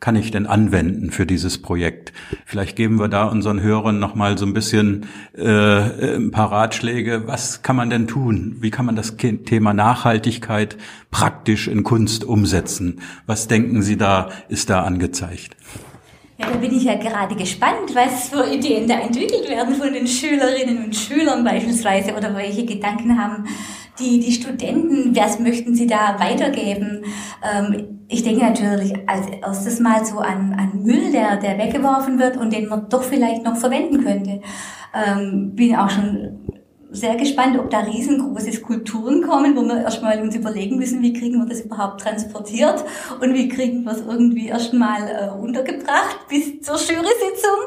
kann 0.00 0.16
ich 0.16 0.30
denn 0.30 0.46
anwenden 0.46 1.10
für 1.10 1.26
dieses 1.26 1.60
Projekt? 1.60 2.14
Vielleicht 2.46 2.74
geben 2.74 2.98
wir 2.98 3.08
da 3.08 3.26
unseren 3.26 3.60
Hörern 3.60 3.98
noch 3.98 4.14
mal 4.14 4.38
so 4.38 4.46
ein 4.46 4.54
bisschen 4.54 5.04
äh, 5.36 6.16
ein 6.16 6.30
paar 6.30 6.52
Ratschläge. 6.52 7.24
Was 7.26 7.60
kann 7.60 7.76
man 7.76 7.90
denn 7.90 8.06
tun? 8.06 8.56
Wie 8.60 8.70
kann 8.70 8.86
man 8.86 8.96
das 8.96 9.18
Thema 9.18 9.74
Nachhaltigkeit 9.74 10.78
praktisch 11.10 11.68
in 11.68 11.84
Kunst 11.84 12.24
umsetzen? 12.24 13.02
Was 13.26 13.46
denken 13.46 13.82
Sie 13.82 13.98
da 13.98 14.30
ist 14.48 14.70
da 14.70 14.84
angezeigt? 14.84 15.54
Ja, 16.40 16.46
da 16.52 16.56
bin 16.56 16.72
ich 16.72 16.84
ja 16.84 16.94
gerade 16.94 17.34
gespannt, 17.34 17.94
was 17.94 18.28
für 18.28 18.46
Ideen 18.48 18.86
da 18.86 19.00
entwickelt 19.00 19.48
werden 19.48 19.74
von 19.74 19.92
den 19.92 20.06
Schülerinnen 20.06 20.84
und 20.84 20.94
Schülern 20.94 21.42
beispielsweise 21.42 22.14
oder 22.14 22.36
welche 22.36 22.64
Gedanken 22.64 23.20
haben 23.20 23.44
die, 23.98 24.20
die 24.20 24.30
Studenten, 24.30 25.16
was 25.16 25.40
möchten 25.40 25.74
sie 25.74 25.88
da 25.88 26.16
weitergeben? 26.20 27.02
Ähm, 27.42 28.04
ich 28.06 28.22
denke 28.22 28.44
natürlich 28.44 28.94
als 29.08 29.26
erstes 29.26 29.80
mal 29.80 30.04
so 30.04 30.20
an, 30.20 30.54
an 30.54 30.84
Müll, 30.84 31.10
der, 31.10 31.38
der 31.38 31.58
weggeworfen 31.58 32.20
wird 32.20 32.36
und 32.36 32.52
den 32.52 32.68
man 32.68 32.88
doch 32.88 33.02
vielleicht 33.02 33.42
noch 33.42 33.56
verwenden 33.56 34.04
könnte. 34.04 34.40
Ähm, 34.94 35.56
bin 35.56 35.74
auch 35.74 35.90
schon 35.90 36.38
sehr 36.90 37.16
gespannt, 37.16 37.58
ob 37.58 37.70
da 37.70 37.80
riesengroße 37.80 38.52
Skulpturen 38.52 39.22
kommen, 39.22 39.56
wo 39.56 39.62
wir 39.62 39.82
erstmal 39.82 40.20
uns 40.22 40.34
überlegen 40.34 40.76
müssen, 40.76 41.02
wie 41.02 41.12
kriegen 41.12 41.38
wir 41.38 41.46
das 41.46 41.60
überhaupt 41.60 42.00
transportiert 42.00 42.84
und 43.20 43.34
wie 43.34 43.48
kriegen 43.48 43.84
wir 43.84 43.92
es 43.92 44.00
irgendwie 44.00 44.48
erstmal 44.48 45.02
äh, 45.08 45.30
untergebracht 45.38 46.18
bis 46.28 46.60
zur 46.62 46.76
Jury-Sitzung. 46.76 47.58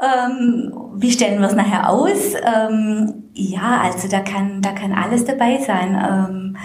Ähm, 0.00 0.72
wie 0.96 1.12
stellen 1.12 1.40
wir 1.40 1.48
es 1.48 1.54
nachher 1.54 1.90
aus? 1.90 2.34
Ähm, 2.42 3.24
ja, 3.34 3.82
also 3.82 4.08
da 4.08 4.20
kann, 4.20 4.62
da 4.62 4.72
kann 4.72 4.92
alles 4.92 5.24
dabei 5.24 5.58
sein. 5.58 5.94
Ähm, 5.94 6.56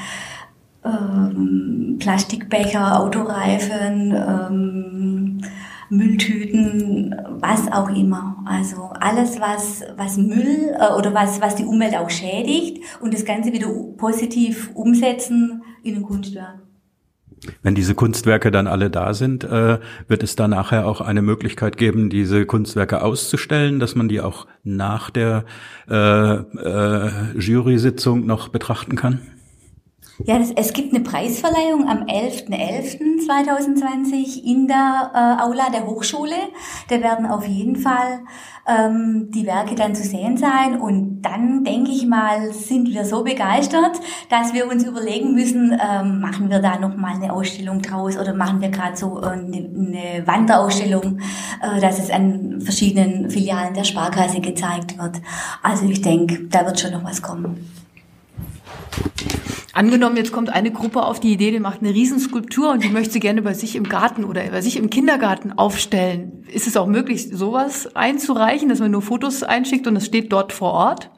ähm, 0.85 1.97
Plastikbecher, 1.99 2.99
Autoreifen, 2.99 4.13
ähm, 4.15 5.41
Mülltüten, 5.89 7.15
was 7.39 7.71
auch 7.71 7.89
immer. 7.89 8.43
Also 8.45 8.91
alles, 8.99 9.39
was, 9.39 9.83
was 9.97 10.17
Müll 10.17 10.75
äh, 10.79 10.93
oder 10.93 11.13
was, 11.13 11.41
was 11.41 11.55
die 11.55 11.65
Umwelt 11.65 11.95
auch 11.95 12.09
schädigt 12.09 12.83
und 13.01 13.13
das 13.13 13.25
Ganze 13.25 13.53
wieder 13.53 13.67
positiv 13.97 14.71
umsetzen 14.73 15.63
in 15.83 15.97
ein 15.97 16.03
Kunstwerk. 16.03 16.59
Wenn 17.61 17.75
diese 17.75 17.95
Kunstwerke 17.95 18.51
dann 18.51 18.67
alle 18.67 18.89
da 18.89 19.13
sind, 19.13 19.43
äh, 19.43 19.79
wird 20.07 20.23
es 20.23 20.35
da 20.35 20.47
nachher 20.47 20.85
auch 20.85 20.99
eine 21.01 21.21
Möglichkeit 21.21 21.77
geben, 21.77 22.09
diese 22.09 22.45
Kunstwerke 22.45 23.01
auszustellen, 23.01 23.79
dass 23.79 23.95
man 23.95 24.09
die 24.09 24.19
auch 24.19 24.45
nach 24.63 25.09
der 25.09 25.45
äh, 25.89 25.95
äh, 25.95 27.11
Jury-Sitzung 27.37 28.25
noch 28.25 28.49
betrachten 28.49 28.95
kann? 28.95 29.21
Ja, 30.25 30.37
das, 30.37 30.51
es 30.51 30.73
gibt 30.73 30.93
eine 30.93 31.01
Preisverleihung 31.01 31.87
am 31.87 32.03
11.11.2020 32.03 34.43
in 34.43 34.67
der 34.67 35.11
äh, 35.13 35.41
Aula 35.41 35.69
der 35.69 35.87
Hochschule. 35.87 36.35
Da 36.89 37.01
werden 37.01 37.25
auf 37.25 37.47
jeden 37.47 37.77
Fall 37.77 38.19
ähm, 38.67 39.29
die 39.31 39.45
Werke 39.45 39.75
dann 39.75 39.95
zu 39.95 40.03
sehen 40.03 40.35
sein. 40.35 40.81
Und 40.81 41.21
dann, 41.21 41.63
denke 41.63 41.91
ich 41.91 42.05
mal, 42.05 42.51
sind 42.51 42.89
wir 42.89 43.05
so 43.05 43.23
begeistert, 43.23 44.01
dass 44.29 44.53
wir 44.53 44.69
uns 44.69 44.83
überlegen 44.83 45.35
müssen, 45.35 45.71
ähm, 45.71 46.19
machen 46.19 46.49
wir 46.49 46.59
da 46.59 46.77
nochmal 46.77 47.15
eine 47.15 47.31
Ausstellung 47.31 47.81
draus 47.81 48.17
oder 48.17 48.33
machen 48.33 48.59
wir 48.59 48.67
gerade 48.69 48.97
so 48.97 49.21
eine, 49.21 49.55
eine 49.55 50.27
Wanderausstellung, 50.27 51.21
äh, 51.61 51.79
dass 51.79 51.97
es 51.97 52.11
an 52.11 52.59
verschiedenen 52.59 53.29
Filialen 53.29 53.73
der 53.73 53.85
Sparkasse 53.85 54.41
gezeigt 54.41 54.97
wird. 54.97 55.21
Also 55.63 55.85
ich 55.85 56.01
denke, 56.01 56.49
da 56.49 56.65
wird 56.65 56.77
schon 56.77 56.91
noch 56.91 57.05
was 57.05 57.21
kommen. 57.21 57.71
Angenommen, 59.73 60.17
jetzt 60.17 60.31
kommt 60.31 60.49
eine 60.49 60.71
Gruppe 60.71 61.03
auf 61.03 61.19
die 61.19 61.31
Idee, 61.31 61.51
die 61.51 61.59
macht 61.59 61.81
eine 61.81 61.93
Riesenskulptur 61.93 62.71
und 62.71 62.83
die 62.83 62.89
möchte 62.89 63.13
sie 63.13 63.19
gerne 63.19 63.41
bei 63.41 63.53
sich 63.53 63.75
im 63.75 63.83
Garten 63.83 64.23
oder 64.23 64.43
bei 64.49 64.61
sich 64.61 64.77
im 64.77 64.89
Kindergarten 64.89 65.51
aufstellen. 65.51 66.43
Ist 66.51 66.67
es 66.67 66.75
auch 66.75 66.87
möglich, 66.87 67.29
sowas 67.31 67.95
einzureichen, 67.95 68.69
dass 68.69 68.79
man 68.79 68.91
nur 68.91 69.01
Fotos 69.01 69.43
einschickt 69.43 69.85
und 69.85 69.95
es 69.95 70.05
steht 70.05 70.31
dort 70.31 70.53
vor 70.53 70.73
Ort? 70.73 71.11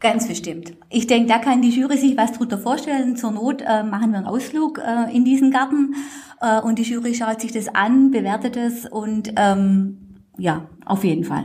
Ganz 0.00 0.26
bestimmt. 0.26 0.72
Ich 0.90 1.06
denke, 1.06 1.28
da 1.28 1.38
kann 1.38 1.62
die 1.62 1.70
Jury 1.70 1.96
sich 1.96 2.16
was 2.16 2.32
drunter 2.32 2.58
vorstellen. 2.58 3.16
Zur 3.16 3.30
Not 3.30 3.62
äh, 3.62 3.84
machen 3.84 4.10
wir 4.10 4.18
einen 4.18 4.26
Ausflug 4.26 4.80
äh, 4.80 5.14
in 5.14 5.24
diesen 5.24 5.52
Garten 5.52 5.94
äh, 6.40 6.60
und 6.60 6.80
die 6.80 6.82
Jury 6.82 7.14
schaut 7.14 7.40
sich 7.40 7.52
das 7.52 7.68
an, 7.68 8.10
bewertet 8.10 8.56
es 8.56 8.86
und 8.86 9.32
ähm, 9.36 10.24
ja, 10.36 10.66
auf 10.84 11.04
jeden 11.04 11.22
Fall 11.22 11.44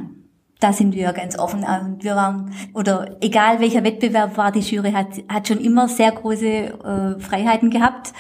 da 0.60 0.74
sind 0.74 0.96
wir 0.96 1.14
ganz 1.14 1.38
offen. 1.38 1.64
Und 1.64 2.04
wir 2.04 2.16
waren, 2.16 2.52
oder 2.74 3.18
egal 3.22 3.60
welcher 3.60 3.84
Wettbewerb 3.84 4.38
war, 4.38 4.52
die 4.52 4.60
Jury 4.60 4.92
hat, 4.92 5.08
hat 5.30 5.48
schon 5.48 5.60
immer 5.60 5.88
sehr 5.88 6.12
große 6.12 6.46
äh, 6.46 7.20
Freiheiten 7.20 7.70
gehabt. 7.70 8.14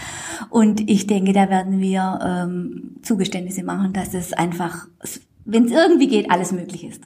Und 0.49 0.89
ich 0.89 1.07
denke, 1.07 1.33
da 1.33 1.49
werden 1.49 1.79
wir 1.79 2.19
ähm, 2.23 2.97
Zugeständnisse 3.01 3.63
machen, 3.63 3.93
dass 3.93 4.13
es 4.13 4.33
einfach, 4.33 4.87
wenn 5.45 5.65
es 5.65 5.71
irgendwie 5.71 6.07
geht, 6.07 6.29
alles 6.29 6.51
möglich 6.51 6.85
ist. 6.85 7.03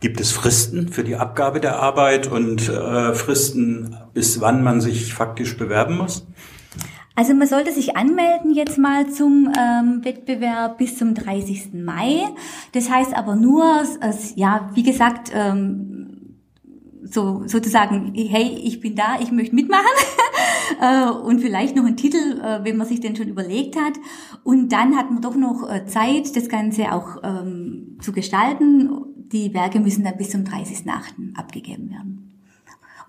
Gibt 0.00 0.20
es 0.20 0.32
Fristen 0.32 0.88
für 0.88 1.04
die 1.04 1.16
Abgabe 1.16 1.58
der 1.58 1.76
Arbeit 1.76 2.26
und 2.30 2.68
äh, 2.68 3.14
Fristen, 3.14 3.96
bis 4.12 4.40
wann 4.40 4.62
man 4.62 4.80
sich 4.80 5.14
faktisch 5.14 5.56
bewerben 5.56 5.96
muss? 5.96 6.26
Also 7.14 7.34
man 7.34 7.46
sollte 7.46 7.72
sich 7.72 7.96
anmelden 7.96 8.52
jetzt 8.54 8.78
mal 8.78 9.08
zum 9.10 9.52
ähm, 9.58 10.04
Wettbewerb 10.04 10.78
bis 10.78 10.96
zum 10.96 11.14
30. 11.14 11.74
Mai. 11.74 12.24
Das 12.72 12.90
heißt 12.90 13.14
aber 13.14 13.36
nur, 13.36 13.64
als, 14.00 14.34
ja, 14.36 14.70
wie 14.74 14.82
gesagt, 14.82 15.30
ähm, 15.34 16.12
so 17.04 17.42
sozusagen, 17.46 18.12
hey, 18.14 18.58
ich 18.64 18.80
bin 18.80 18.94
da, 18.94 19.18
ich 19.20 19.32
möchte 19.32 19.54
mitmachen 19.54 19.84
äh, 20.80 21.10
und 21.10 21.40
vielleicht 21.40 21.76
noch 21.76 21.84
einen 21.84 21.96
Titel, 21.96 22.40
äh, 22.40 22.64
wenn 22.64 22.76
man 22.76 22.86
sich 22.86 23.00
den 23.00 23.16
schon 23.16 23.28
überlegt 23.28 23.76
hat. 23.76 23.94
Und 24.44 24.72
dann 24.72 24.96
hat 24.96 25.10
man 25.10 25.20
doch 25.20 25.36
noch 25.36 25.68
äh, 25.68 25.84
Zeit, 25.86 26.34
das 26.36 26.48
Ganze 26.48 26.92
auch 26.92 27.18
ähm, 27.22 27.98
zu 28.00 28.12
gestalten. 28.12 28.90
Die 29.16 29.52
Werke 29.52 29.80
müssen 29.80 30.04
dann 30.04 30.16
bis 30.16 30.30
zum 30.30 30.44
30.8. 30.44 31.36
abgegeben 31.36 31.90
werden. 31.90 32.21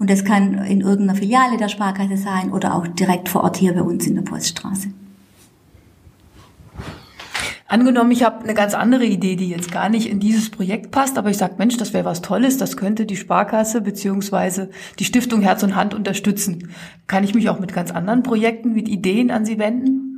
Und 0.04 0.10
das 0.10 0.26
kann 0.26 0.56
in 0.66 0.82
irgendeiner 0.82 1.18
Filiale 1.18 1.56
der 1.56 1.70
Sparkasse 1.70 2.18
sein 2.18 2.52
oder 2.52 2.76
auch 2.76 2.86
direkt 2.88 3.30
vor 3.30 3.46
Ort 3.46 3.56
hier 3.56 3.72
bei 3.72 3.84
uns 3.84 4.06
in 4.06 4.16
der 4.16 4.24
Poststraße. 4.24 4.90
Angenommen, 7.70 8.12
ich 8.12 8.22
habe 8.22 8.44
eine 8.44 8.54
ganz 8.54 8.74
andere 8.74 9.06
Idee, 9.06 9.38
die 9.38 9.48
jetzt 9.48 9.72
gar 9.72 9.88
nicht 9.88 10.10
in 10.10 10.20
dieses 10.20 10.50
Projekt 10.50 10.92
passt, 10.92 11.18
aber 11.18 11.30
ich 11.30 11.38
sage, 11.38 11.54
Mensch, 11.58 11.78
das 11.78 11.94
wäre 11.94 12.04
was 12.04 12.22
Tolles, 12.22 12.58
das 12.58 12.76
könnte 12.76 13.06
die 13.06 13.16
Sparkasse 13.16 13.80
beziehungsweise 13.80 14.72
die 15.00 15.06
Stiftung 15.06 15.40
Herz 15.40 15.64
und 15.64 15.78
Hand 15.78 15.94
unterstützen. 15.94 16.72
Kann 17.08 17.24
ich 17.24 17.34
mich 17.34 17.48
auch 17.48 17.62
mit 17.62 17.74
ganz 17.74 17.92
anderen 17.92 18.24
Projekten, 18.24 18.74
mit 18.74 18.90
Ideen 18.90 19.32
an 19.32 19.46
Sie 19.46 19.58
wenden? 19.58 20.13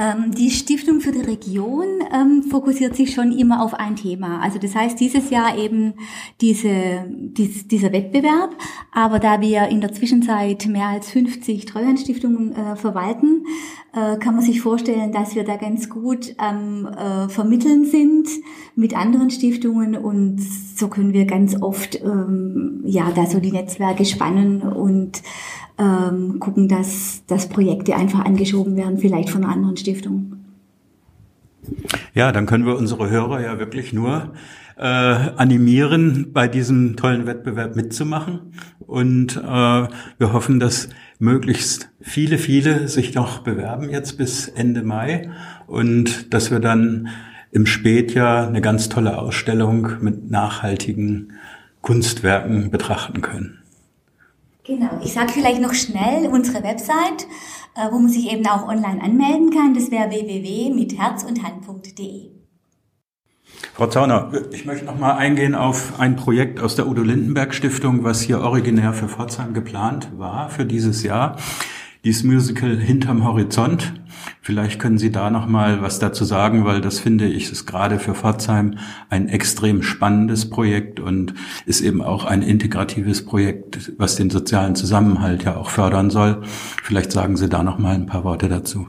Ähm, 0.00 0.34
die 0.34 0.50
Stiftung 0.50 1.02
für 1.02 1.12
die 1.12 1.20
Region 1.20 1.84
ähm, 2.10 2.42
fokussiert 2.42 2.96
sich 2.96 3.12
schon 3.12 3.32
immer 3.32 3.62
auf 3.62 3.74
ein 3.74 3.96
Thema. 3.96 4.40
Also 4.40 4.58
das 4.58 4.74
heißt 4.74 4.98
dieses 4.98 5.28
Jahr 5.28 5.58
eben 5.58 5.92
diese, 6.40 7.04
dies, 7.10 7.68
dieser 7.68 7.92
Wettbewerb. 7.92 8.56
Aber 8.92 9.18
da 9.18 9.42
wir 9.42 9.68
in 9.68 9.82
der 9.82 9.92
Zwischenzeit 9.92 10.64
mehr 10.68 10.86
als 10.86 11.10
50 11.10 11.66
Treuhandstiftungen 11.66 12.56
äh, 12.56 12.76
verwalten, 12.76 13.44
äh, 13.92 14.16
kann 14.18 14.36
man 14.36 14.44
sich 14.44 14.60
vorstellen, 14.60 15.12
dass 15.12 15.34
wir 15.34 15.44
da 15.44 15.56
ganz 15.56 15.88
gut 15.88 16.34
am 16.38 16.86
äh, 16.86 17.28
Vermitteln 17.28 17.84
sind 17.84 18.28
mit 18.76 18.96
anderen 18.96 19.30
Stiftungen 19.30 19.96
und 19.96 20.40
so 20.40 20.88
können 20.88 21.12
wir 21.12 21.24
ganz 21.24 21.60
oft 21.60 22.00
ähm, 22.02 22.82
ja 22.84 23.10
da 23.14 23.26
so 23.26 23.40
die 23.40 23.52
Netzwerke 23.52 24.04
spannen 24.04 24.62
und 24.62 25.22
ähm, 25.78 26.38
gucken, 26.40 26.68
dass, 26.68 27.24
dass 27.26 27.48
Projekte 27.48 27.96
einfach 27.96 28.24
angeschoben 28.24 28.76
werden, 28.76 28.98
vielleicht 28.98 29.30
von 29.30 29.42
einer 29.42 29.52
anderen 29.52 29.76
Stiftung. 29.76 30.36
Ja, 32.14 32.32
dann 32.32 32.46
können 32.46 32.66
wir 32.66 32.76
unsere 32.76 33.10
Hörer 33.10 33.40
ja 33.40 33.58
wirklich 33.58 33.92
nur 33.92 34.32
äh, 34.76 34.84
animieren, 34.84 36.32
bei 36.32 36.48
diesem 36.48 36.96
tollen 36.96 37.26
Wettbewerb 37.26 37.76
mitzumachen. 37.76 38.52
Und 38.78 39.36
äh, 39.36 39.40
wir 39.42 40.32
hoffen, 40.32 40.58
dass 40.60 40.88
möglichst 41.20 41.88
viele, 42.00 42.38
viele 42.38 42.88
sich 42.88 43.14
noch 43.14 43.38
bewerben 43.40 43.90
jetzt 43.90 44.18
bis 44.18 44.48
Ende 44.48 44.82
Mai 44.82 45.30
und 45.66 46.32
dass 46.34 46.50
wir 46.50 46.58
dann 46.58 47.08
im 47.52 47.66
Spätjahr 47.66 48.48
eine 48.48 48.60
ganz 48.60 48.88
tolle 48.88 49.16
Ausstellung 49.18 49.88
mit 50.00 50.28
nachhaltigen 50.30 51.34
Kunstwerken 51.82 52.70
betrachten 52.70 53.20
können. 53.20 53.58
Genau, 54.64 54.98
ich 55.02 55.12
sage 55.12 55.32
vielleicht 55.32 55.60
noch 55.60 55.74
schnell 55.74 56.28
unsere 56.28 56.62
Website, 56.62 57.26
äh, 57.74 57.90
wo 57.90 57.98
man 57.98 58.08
sich 58.08 58.32
eben 58.32 58.46
auch 58.46 58.68
online 58.68 59.02
anmelden 59.02 59.50
kann. 59.50 59.74
Das 59.74 59.90
wäre 59.90 60.10
www.mitherzundhand.de. 60.10 62.39
Frau 63.74 63.86
Zauner, 63.86 64.30
ich 64.52 64.66
möchte 64.66 64.84
noch 64.84 64.98
mal 64.98 65.16
eingehen 65.16 65.54
auf 65.54 65.98
ein 65.98 66.16
Projekt 66.16 66.60
aus 66.60 66.76
der 66.76 66.86
Udo 66.86 67.02
Lindenberg 67.02 67.54
Stiftung, 67.54 68.04
was 68.04 68.20
hier 68.20 68.40
originär 68.40 68.92
für 68.92 69.08
Pforzheim 69.08 69.54
geplant 69.54 70.08
war 70.16 70.50
für 70.50 70.66
dieses 70.66 71.02
Jahr. 71.02 71.36
Dieses 72.04 72.24
Musical 72.24 72.76
Hinterm 72.78 73.24
Horizont. 73.24 73.92
Vielleicht 74.40 74.80
können 74.80 74.96
Sie 74.96 75.10
da 75.10 75.30
noch 75.30 75.46
mal 75.46 75.82
was 75.82 75.98
dazu 75.98 76.24
sagen, 76.24 76.64
weil 76.64 76.80
das 76.80 76.98
finde 76.98 77.26
ich 77.26 77.52
ist 77.52 77.66
gerade 77.66 77.98
für 77.98 78.14
Pforzheim 78.14 78.78
ein 79.10 79.28
extrem 79.28 79.82
spannendes 79.82 80.48
Projekt 80.48 80.98
und 80.98 81.34
ist 81.66 81.82
eben 81.82 82.00
auch 82.00 82.24
ein 82.24 82.42
integratives 82.42 83.24
Projekt, 83.24 83.92
was 83.98 84.16
den 84.16 84.30
sozialen 84.30 84.76
Zusammenhalt 84.76 85.44
ja 85.44 85.56
auch 85.56 85.70
fördern 85.70 86.10
soll. 86.10 86.42
Vielleicht 86.82 87.12
sagen 87.12 87.36
Sie 87.36 87.48
da 87.48 87.62
noch 87.62 87.78
mal 87.78 87.94
ein 87.94 88.06
paar 88.06 88.24
Worte 88.24 88.48
dazu. 88.48 88.88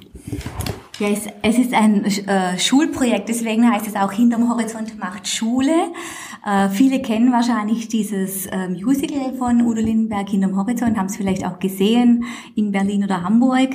Ja, 1.02 1.08
es, 1.08 1.26
es 1.42 1.58
ist 1.58 1.74
ein 1.74 2.06
äh, 2.06 2.60
Schulprojekt, 2.60 3.28
deswegen 3.28 3.68
heißt 3.68 3.88
es 3.88 3.96
auch 3.96 4.12
Hinterm 4.12 4.48
Horizont 4.52 5.00
macht 5.00 5.28
Schule. 5.28 5.74
Äh, 6.46 6.70
viele 6.70 7.02
kennen 7.02 7.32
wahrscheinlich 7.32 7.88
dieses 7.88 8.46
äh, 8.46 8.70
Musical 8.70 9.34
von 9.34 9.64
Udo 9.64 9.82
Lindenberg, 9.82 10.30
Hinterm 10.30 10.56
Horizont, 10.56 11.00
haben 11.00 11.08
es 11.08 11.18
vielleicht 11.18 11.44
auch 11.44 11.58
gesehen 11.58 12.26
in 12.54 12.72
Berlin 12.72 13.04
oder 13.04 13.24
Hamburg. 13.24 13.72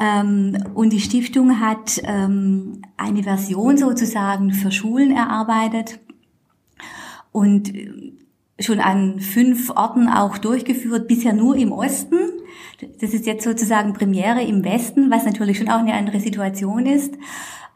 Ähm, 0.00 0.58
und 0.74 0.92
die 0.92 0.98
Stiftung 0.98 1.60
hat 1.60 2.02
ähm, 2.02 2.82
eine 2.96 3.22
Version 3.22 3.76
sozusagen 3.76 4.52
für 4.52 4.72
Schulen 4.72 5.12
erarbeitet. 5.12 6.00
Und 7.30 7.72
schon 8.58 8.80
an 8.80 9.20
fünf 9.20 9.70
Orten 9.70 10.08
auch 10.08 10.38
durchgeführt, 10.38 11.06
bisher 11.06 11.34
nur 11.34 11.54
im 11.54 11.70
Osten. 11.70 12.33
Das 13.00 13.14
ist 13.14 13.26
jetzt 13.26 13.44
sozusagen 13.44 13.92
Premiere 13.92 14.42
im 14.42 14.64
Westen, 14.64 15.10
was 15.10 15.24
natürlich 15.24 15.58
schon 15.58 15.68
auch 15.68 15.78
eine 15.78 15.94
andere 15.94 16.20
Situation 16.20 16.86
ist. 16.86 17.14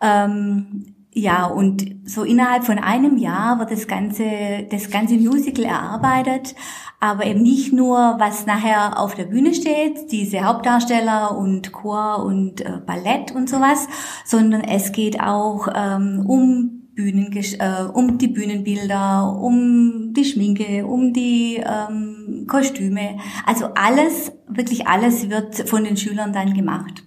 Ähm, 0.00 0.94
ja, 1.12 1.46
und 1.46 1.84
so 2.04 2.22
innerhalb 2.22 2.64
von 2.64 2.78
einem 2.78 3.16
Jahr 3.16 3.58
wird 3.58 3.72
das 3.72 3.88
ganze, 3.88 4.66
das 4.70 4.90
ganze 4.90 5.14
Musical 5.14 5.64
erarbeitet, 5.64 6.54
aber 7.00 7.26
eben 7.26 7.42
nicht 7.42 7.72
nur, 7.72 8.16
was 8.18 8.46
nachher 8.46 9.00
auf 9.00 9.14
der 9.14 9.24
Bühne 9.24 9.54
steht, 9.54 10.12
diese 10.12 10.44
Hauptdarsteller 10.44 11.36
und 11.36 11.72
Chor 11.72 12.24
und 12.24 12.60
äh, 12.60 12.80
Ballett 12.86 13.34
und 13.34 13.48
sowas, 13.48 13.88
sondern 14.24 14.60
es 14.60 14.92
geht 14.92 15.20
auch 15.20 15.68
ähm, 15.74 16.24
um 16.26 16.77
Bühnen, 16.98 17.30
äh, 17.32 17.84
um 17.92 18.18
die 18.18 18.26
Bühnenbilder, 18.26 19.38
um 19.40 20.12
die 20.12 20.24
Schminke, 20.24 20.84
um 20.84 21.12
die 21.12 21.62
ähm, 21.64 22.44
Kostüme. 22.48 23.18
Also 23.46 23.66
alles, 23.76 24.32
wirklich 24.48 24.88
alles 24.88 25.30
wird 25.30 25.68
von 25.68 25.84
den 25.84 25.96
Schülern 25.96 26.32
dann 26.32 26.54
gemacht. 26.54 27.04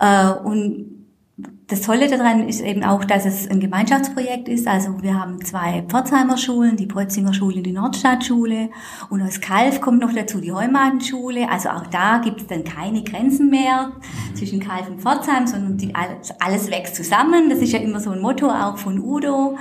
Äh, 0.00 0.32
und 0.32 0.93
das 1.36 1.80
Tolle 1.80 2.08
daran 2.08 2.48
ist 2.48 2.60
eben 2.60 2.84
auch, 2.84 3.04
dass 3.04 3.24
es 3.24 3.48
ein 3.50 3.58
Gemeinschaftsprojekt 3.58 4.48
ist. 4.48 4.68
Also 4.68 5.02
wir 5.02 5.18
haben 5.18 5.44
zwei 5.44 5.82
Pforzheimer 5.88 6.36
Schulen, 6.36 6.76
die 6.76 6.86
Protzinger 6.86 7.34
Schule 7.34 7.56
und 7.56 7.64
die 7.64 7.72
Nordstadtschule. 7.72 8.70
Und 9.10 9.20
aus 9.20 9.40
Kalf 9.40 9.80
kommt 9.80 10.00
noch 10.00 10.12
dazu 10.12 10.40
die 10.40 10.52
Heumatenschule. 10.52 11.50
Also 11.50 11.70
auch 11.70 11.86
da 11.88 12.18
gibt 12.18 12.42
es 12.42 12.46
dann 12.46 12.62
keine 12.62 13.02
Grenzen 13.02 13.50
mehr 13.50 13.92
zwischen 14.34 14.60
Kalf 14.60 14.88
und 14.88 15.00
Pforzheim, 15.00 15.48
sondern 15.48 15.76
die, 15.76 15.92
alles 15.94 16.70
wächst 16.70 16.94
zusammen. 16.94 17.50
Das 17.50 17.58
ist 17.58 17.72
ja 17.72 17.80
immer 17.80 17.98
so 17.98 18.10
ein 18.10 18.20
Motto 18.20 18.48
auch 18.48 18.78
von 18.78 19.00
Udo. 19.00 19.58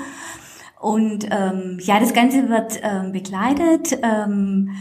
Und 0.80 1.26
ähm, 1.32 1.80
ja, 1.82 2.00
das 2.00 2.14
Ganze 2.14 2.50
wird 2.50 2.80
ähm, 2.84 3.14
begleitet. 3.14 3.98
Ähm, 4.04 4.72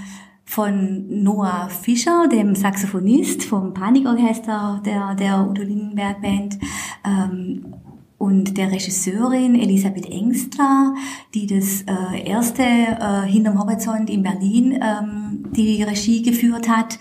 von 0.52 1.22
Noah 1.22 1.70
Fischer, 1.70 2.28
dem 2.28 2.54
Saxophonist 2.54 3.42
vom 3.44 3.72
Panikorchester 3.72 4.82
der, 4.84 5.14
der 5.14 5.48
Udo 5.48 5.62
Lindenberg 5.62 6.20
Band, 6.20 6.58
ähm, 7.04 7.74
und 8.18 8.56
der 8.58 8.70
Regisseurin 8.70 9.54
Elisabeth 9.54 10.06
Engstler, 10.10 10.94
die 11.34 11.46
das 11.46 11.82
äh, 11.82 12.22
erste 12.24 12.62
äh, 12.62 13.26
Hinterm 13.26 13.58
Horizont 13.58 14.10
in 14.10 14.22
Berlin 14.22 14.78
ähm, 14.80 15.21
die 15.52 15.82
Regie 15.82 16.22
geführt 16.22 16.68
hat. 16.68 16.98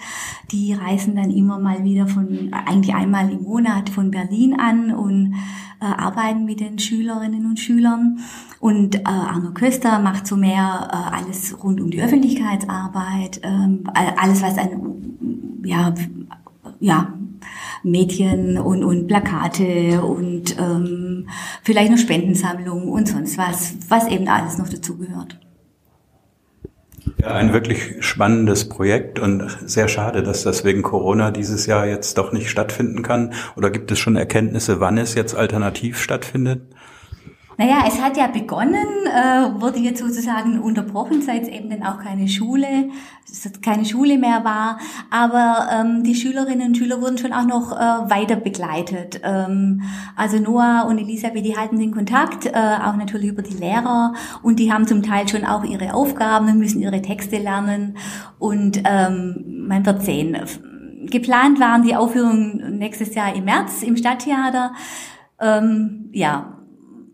Die 0.52 0.74
reisen 0.74 1.16
dann 1.16 1.32
immer 1.32 1.60
mal 1.60 1.84
wieder 1.84 2.08
von, 2.08 2.52
eigentlich 2.52 2.94
einmal 2.94 3.32
im 3.32 3.44
Monat 3.44 3.90
von 3.90 4.12
Berlin 4.12 4.60
an 4.60 4.94
und 4.94 5.34
äh, 5.82 5.86
arbeiten 5.86 6.46
mit 6.46 6.60
den 6.60 6.78
Schülerinnen 6.78 7.46
und 7.46 7.60
Schülern. 7.60 8.20
Und 8.60 8.96
äh, 8.96 9.02
Arno 9.06 9.52
Köster 9.52 10.00
macht 10.00 10.28
so 10.28 10.36
mehr 10.36 10.90
äh, 10.92 11.16
alles 11.16 11.58
rund 11.64 11.82
um 11.82 11.90
die 11.90 12.02
Öffentlichkeitsarbeit, 12.02 13.42
ähm, 13.44 13.84
alles 13.94 14.42
was 14.42 14.58
ein, 14.58 15.60
ja, 15.64 15.94
ja, 16.80 17.14
Medien 17.84 18.58
und, 18.58 18.84
und 18.84 19.08
Plakate 19.08 20.04
und 20.04 20.58
ähm, 20.60 21.28
vielleicht 21.64 21.92
noch 21.92 21.98
Spendensammlungen 21.98 22.90
und 22.90 23.08
sonst 23.08 23.38
was, 23.38 23.76
was 23.90 24.08
eben 24.08 24.28
alles 24.28 24.58
noch 24.58 24.70
dazugehört. 24.70 25.40
Ja, 27.22 27.34
ein 27.34 27.54
wirklich 27.54 28.04
spannendes 28.06 28.70
Projekt 28.70 29.20
und 29.20 29.48
sehr 29.66 29.88
schade, 29.88 30.24
dass 30.24 30.44
das 30.44 30.64
wegen 30.64 30.82
Corona 30.82 31.32
dieses 31.32 31.66
Jahr 31.66 31.86
jetzt 31.86 32.18
doch 32.18 32.32
nicht 32.32 32.50
stattfinden 32.50 33.04
kann. 33.04 33.34
Oder 33.56 33.70
gibt 33.70 33.92
es 33.92 34.00
schon 34.00 34.16
Erkenntnisse, 34.16 34.80
wann 34.80 34.98
es 34.98 35.16
jetzt 35.16 35.36
alternativ 35.36 36.00
stattfindet? 36.00 36.62
Naja, 37.62 37.84
es 37.88 38.02
hat 38.02 38.18
ja 38.18 38.26
begonnen, 38.26 38.88
äh, 39.06 39.62
wurde 39.62 39.78
jetzt 39.78 40.00
sozusagen 40.00 40.60
unterbrochen, 40.60 41.22
seit 41.22 41.44
es 41.44 41.48
eben 41.48 41.70
dann 41.70 41.84
auch 41.84 42.00
keine 42.00 42.28
Schule, 42.28 42.90
keine 43.62 43.86
Schule 43.86 44.18
mehr 44.18 44.44
war. 44.44 44.80
Aber 45.12 45.68
ähm, 45.72 46.04
die 46.04 46.16
Schülerinnen 46.16 46.70
und 46.70 46.78
Schüler 46.78 47.00
wurden 47.04 47.20
schon 47.20 47.34
auch 47.34 47.46
noch 47.46 47.72
äh, 47.72 48.10
weiter 48.10 48.36
begleitet. 48.36 49.22
Ähm, 49.24 49.84
also 50.16 50.40
Noah 50.40 50.88
und 50.90 50.98
Elisabeth, 50.98 51.46
die 51.46 51.56
halten 51.56 51.78
den 51.78 51.92
Kontakt, 51.92 52.48
äh, 52.48 52.50
auch 52.52 52.96
natürlich 52.96 53.30
über 53.30 53.44
die 53.44 53.58
Lehrer. 53.58 54.16
Und 54.42 54.58
die 54.58 54.74
haben 54.74 54.88
zum 54.88 55.04
Teil 55.04 55.28
schon 55.28 55.46
auch 55.46 55.64
ihre 55.64 55.94
Aufgaben 55.94 56.48
und 56.48 56.58
müssen 56.58 56.82
ihre 56.82 57.04
Texte 57.04 57.38
lernen. 57.38 57.96
Und 58.40 58.82
ähm, 58.86 59.68
man 59.68 59.86
wird 59.86 60.02
sehen. 60.02 60.36
Geplant 61.12 61.60
waren 61.60 61.84
die 61.84 61.96
Aufführungen 61.96 62.80
nächstes 62.80 63.14
Jahr 63.14 63.36
im 63.36 63.46
März 63.46 63.84
im 63.84 63.98
Stadttheater. 63.98 64.74
Ähm, 65.40 66.10
ja, 66.12 66.58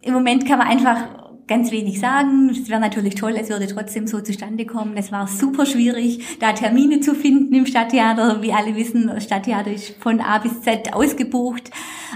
im 0.07 0.13
Moment 0.13 0.45
kann 0.47 0.57
man 0.57 0.67
einfach 0.67 1.03
ganz 1.47 1.71
wenig 1.71 1.99
sagen. 1.99 2.49
Es 2.49 2.69
wäre 2.69 2.79
natürlich 2.79 3.15
toll, 3.15 3.35
es 3.39 3.49
würde 3.49 3.67
trotzdem 3.67 4.05
so 4.07 4.19
zustande 4.19 4.65
kommen. 4.65 4.95
Es 4.97 5.11
war 5.11 5.27
super 5.27 5.65
schwierig, 5.65 6.37
da 6.39 6.53
Termine 6.53 6.99
zu 6.99 7.15
finden 7.15 7.53
im 7.53 7.65
Stadttheater. 7.65 8.41
Wie 8.41 8.53
alle 8.53 8.75
wissen, 8.75 9.07
das 9.07 9.23
Stadttheater 9.23 9.71
ist 9.71 9.95
von 9.99 10.19
A 10.19 10.39
bis 10.39 10.61
Z 10.61 10.93
ausgebucht. 10.93 11.71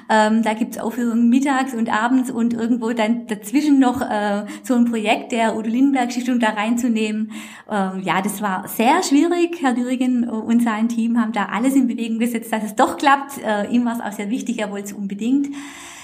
Ähm, 0.09 0.43
da 0.43 0.53
gibt's 0.53 0.77
Aufführungen 0.77 1.29
mittags 1.29 1.73
und 1.73 1.91
abends 1.91 2.29
und 2.29 2.53
irgendwo 2.53 2.91
dann 2.91 3.27
dazwischen 3.27 3.79
noch 3.79 4.01
äh, 4.01 4.45
so 4.63 4.73
ein 4.75 4.85
Projekt 4.85 5.31
der 5.31 5.57
Udo 5.57 5.69
Lindenberg 5.69 6.11
Stiftung 6.11 6.39
da 6.39 6.49
reinzunehmen. 6.49 7.31
Ähm, 7.69 8.01
ja, 8.03 8.21
das 8.21 8.41
war 8.41 8.67
sehr 8.67 9.01
schwierig. 9.03 9.61
Herr 9.61 9.73
Dürigen 9.73 10.27
und 10.27 10.63
sein 10.63 10.89
Team 10.89 11.19
haben 11.19 11.31
da 11.31 11.45
alles 11.45 11.75
in 11.75 11.87
Bewegung 11.87 12.19
gesetzt, 12.19 12.51
dass 12.51 12.63
es 12.63 12.75
doch 12.75 12.97
klappt. 12.97 13.37
Äh, 13.45 13.67
ihm 13.73 13.85
war 13.85 13.95
es 13.95 14.01
auch 14.01 14.11
sehr 14.11 14.29
wichtig, 14.29 14.59
er 14.59 14.71
wollte 14.71 14.87
es 14.87 14.93
unbedingt. 14.93 15.47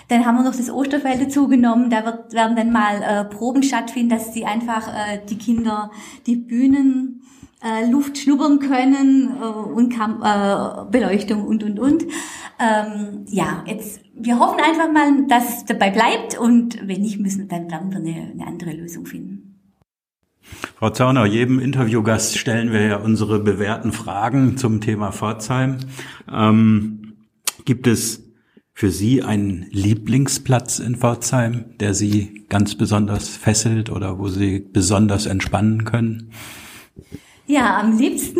Dann 0.08 0.26
haben 0.26 0.38
wir 0.38 0.44
noch 0.44 0.56
das 0.56 0.70
Osterfeld 0.70 1.22
dazu 1.22 1.48
genommen. 1.48 1.90
Da 1.90 2.06
wird, 2.06 2.34
werden 2.34 2.56
dann 2.56 2.72
mal 2.72 3.02
äh, 3.02 3.26
Proben 3.26 3.64
stattfinden, 3.64 4.10
dass 4.10 4.34
sie 4.34 4.46
einfach 4.46 4.88
äh, 4.88 5.20
die 5.30 5.38
Kinder 5.38 5.92
die 6.26 6.38
Bühnen 6.38 7.22
äh, 7.64 7.90
Luft 7.90 8.18
schnuppern 8.18 8.60
können 8.60 9.36
äh, 9.42 9.46
und 9.46 9.90
Kam 9.90 10.22
äh, 10.24 10.90
Beleuchtung 10.92 11.46
und 11.46 11.64
und 11.64 11.80
und. 11.80 12.04
Ähm, 12.60 13.26
ja, 13.28 13.64
jetzt 13.68 14.02
wir 14.20 14.40
hoffen 14.40 14.60
einfach 14.60 14.92
mal, 14.92 15.28
dass 15.28 15.58
es 15.58 15.66
dabei 15.66 15.92
bleibt 15.92 16.38
und 16.38 16.88
wenn 16.88 17.02
nicht, 17.02 17.20
müssen 17.20 17.48
dann 17.48 17.70
werden 17.70 17.92
wir 17.92 17.98
eine, 17.98 18.32
eine 18.32 18.48
andere 18.48 18.72
Lösung 18.72 19.06
finden. 19.06 19.48
Frau 20.78 20.90
Zauner, 20.90 21.26
jedem 21.26 21.60
Interviewgast 21.60 22.38
stellen 22.38 22.72
wir 22.72 22.82
ja 22.82 22.98
unsere 22.98 23.40
bewährten 23.40 23.92
Fragen 23.92 24.58
zum 24.58 24.80
Thema 24.80 25.12
Pforzheim. 25.12 25.78
Ähm, 26.32 27.14
gibt 27.66 27.86
es 27.86 28.27
für 28.78 28.92
Sie 28.92 29.24
einen 29.24 29.66
Lieblingsplatz 29.72 30.78
in 30.78 30.98
Pforzheim, 30.98 31.66
der 31.80 31.96
Sie 31.96 32.46
ganz 32.48 32.76
besonders 32.76 33.28
fesselt 33.28 33.90
oder 33.90 34.20
wo 34.20 34.28
Sie 34.28 34.60
besonders 34.60 35.26
entspannen 35.26 35.84
können? 35.84 36.30
Ja, 37.48 37.80
am 37.80 37.98
liebsten 37.98 38.38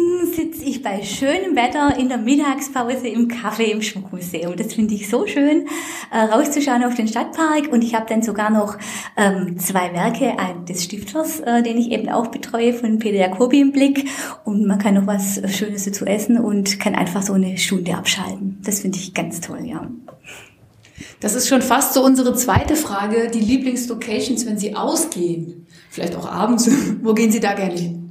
bei 0.88 1.04
schönem 1.04 1.56
Wetter 1.58 1.98
in 1.98 2.08
der 2.08 2.18
Mittagspause 2.18 3.10
im 3.10 3.28
Kaffee 3.28 3.72
im 3.72 3.82
Schmuckmuseum. 3.82 4.56
Das 4.56 4.74
finde 4.74 4.94
ich 4.94 5.10
so 5.10 5.28
schön, 5.28 5.68
äh, 6.12 6.18
rauszuschauen 6.18 6.84
auf 6.86 6.96
den 6.96 7.10
Stadtpark. 7.10 7.68
Und 7.74 7.84
ich 7.84 7.94
habe 7.94 8.06
dann 8.08 8.22
sogar 8.22 8.50
noch 8.50 8.78
ähm, 9.18 9.60
zwei 9.60 9.92
Werke 9.94 10.34
des 10.68 10.86
Stifters, 10.86 11.42
äh, 11.42 11.62
den 11.62 11.78
ich 11.78 11.92
eben 11.92 12.08
auch 12.08 12.28
betreue, 12.28 12.74
von 12.74 13.00
Peter 13.00 13.18
Jacobi 13.18 13.60
im 13.60 13.74
Blick. 13.74 14.08
Und 14.46 14.66
man 14.66 14.80
kann 14.80 14.94
noch 14.94 15.08
was 15.08 15.42
Schönes 15.54 15.84
dazu 15.84 16.06
essen 16.06 16.38
und 16.38 16.80
kann 16.80 16.96
einfach 16.96 17.22
so 17.22 17.34
eine 17.34 17.58
Stunde 17.58 17.94
abschalten. 17.94 18.62
Das 18.64 18.80
finde 18.80 18.98
ich 18.98 19.14
ganz 19.14 19.42
toll, 19.42 19.66
ja. 19.66 19.90
Das 21.20 21.36
ist 21.36 21.50
schon 21.50 21.62
fast 21.62 21.96
so 21.96 22.06
unsere 22.06 22.34
zweite 22.34 22.78
Frage, 22.78 23.30
die 23.30 23.42
Lieblingslocations, 23.42 24.46
wenn 24.46 24.58
Sie 24.58 24.74
ausgehen. 24.74 25.68
Vielleicht 25.90 26.16
auch 26.16 26.32
abends. 26.32 26.70
Wo 27.02 27.14
gehen 27.14 27.32
Sie 27.32 27.42
da 27.42 27.54
gerne 27.54 27.78
hin? 27.78 28.07